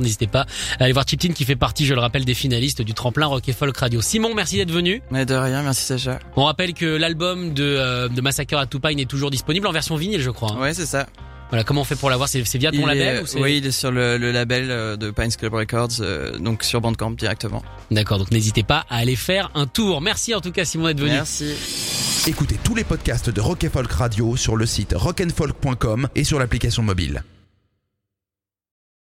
N'hésitez 0.00 0.26
pas 0.26 0.46
à 0.80 0.84
aller 0.84 0.92
voir 0.92 1.06
Chiptin 1.08 1.32
qui 1.32 1.44
fait 1.44 1.56
partie, 1.56 1.86
je 1.86 1.94
le 1.94 2.00
rappelle, 2.00 2.24
des 2.24 2.34
finalistes 2.34 2.82
du 2.82 2.94
tremplin 2.94 3.26
Rock 3.26 3.48
et 3.48 3.52
Folk 3.52 3.76
Radio. 3.76 4.00
Simon, 4.00 4.34
merci 4.34 4.56
d'être 4.56 4.72
venu. 4.72 5.02
Mais 5.10 5.26
de 5.26 5.34
rien, 5.34 5.62
merci 5.62 5.82
Sacha. 5.84 6.18
On 6.36 6.44
rappelle 6.44 6.74
que 6.74 6.86
l'album 6.86 7.54
de, 7.54 7.62
euh, 7.64 8.08
de 8.08 8.20
Massacre 8.20 8.56
à 8.56 8.66
Tupine 8.66 8.98
est 8.98 9.08
toujours 9.08 9.30
disponible 9.30 9.66
en 9.66 9.72
version 9.72 9.96
vinyle, 9.96 10.20
je 10.20 10.30
crois. 10.30 10.52
hein. 10.52 10.60
Ouais, 10.60 10.74
c'est 10.74 10.86
ça. 10.86 11.06
Voilà, 11.50 11.62
comment 11.62 11.82
on 11.82 11.84
fait 11.84 11.94
pour 11.94 12.10
l'avoir? 12.10 12.28
C'est 12.28 12.40
via 12.56 12.72
ton 12.72 12.78
Il 12.78 12.86
label 12.86 13.16
est, 13.16 13.20
ou 13.22 13.26
c'est 13.26 13.38
oui, 13.38 13.58
il 13.58 13.66
est 13.66 13.70
sur 13.70 13.92
le, 13.92 14.16
le 14.16 14.32
label 14.32 14.70
euh, 14.70 14.96
de 14.96 15.10
Pines 15.10 15.30
Club 15.36 15.52
Records, 15.54 15.88
euh, 16.00 16.36
donc 16.38 16.64
sur 16.64 16.80
Bandcamp 16.80 17.12
directement. 17.12 17.62
D'accord, 17.92 18.18
donc 18.18 18.30
n'hésitez 18.32 18.62
pas 18.64 18.84
à 18.88 18.96
aller 18.96 19.14
faire 19.14 19.50
un 19.54 19.66
tour. 19.66 20.00
Merci 20.00 20.34
en 20.34 20.40
tout 20.40 20.50
cas 20.50 20.64
Simon 20.64 20.86
d'être 20.86 21.00
venu. 21.00 21.12
Merci. 21.12 21.52
Écoutez 22.26 22.56
tous 22.64 22.74
les 22.74 22.82
podcasts 22.82 23.30
de 23.30 23.40
Rock 23.40 23.66
Folk 23.72 23.92
Radio 23.92 24.36
sur 24.36 24.56
le 24.56 24.66
site 24.66 24.94
rockandfolk.com 24.96 26.08
et 26.16 26.24
sur 26.24 26.38
l'application 26.38 26.82
mobile. 26.82 27.22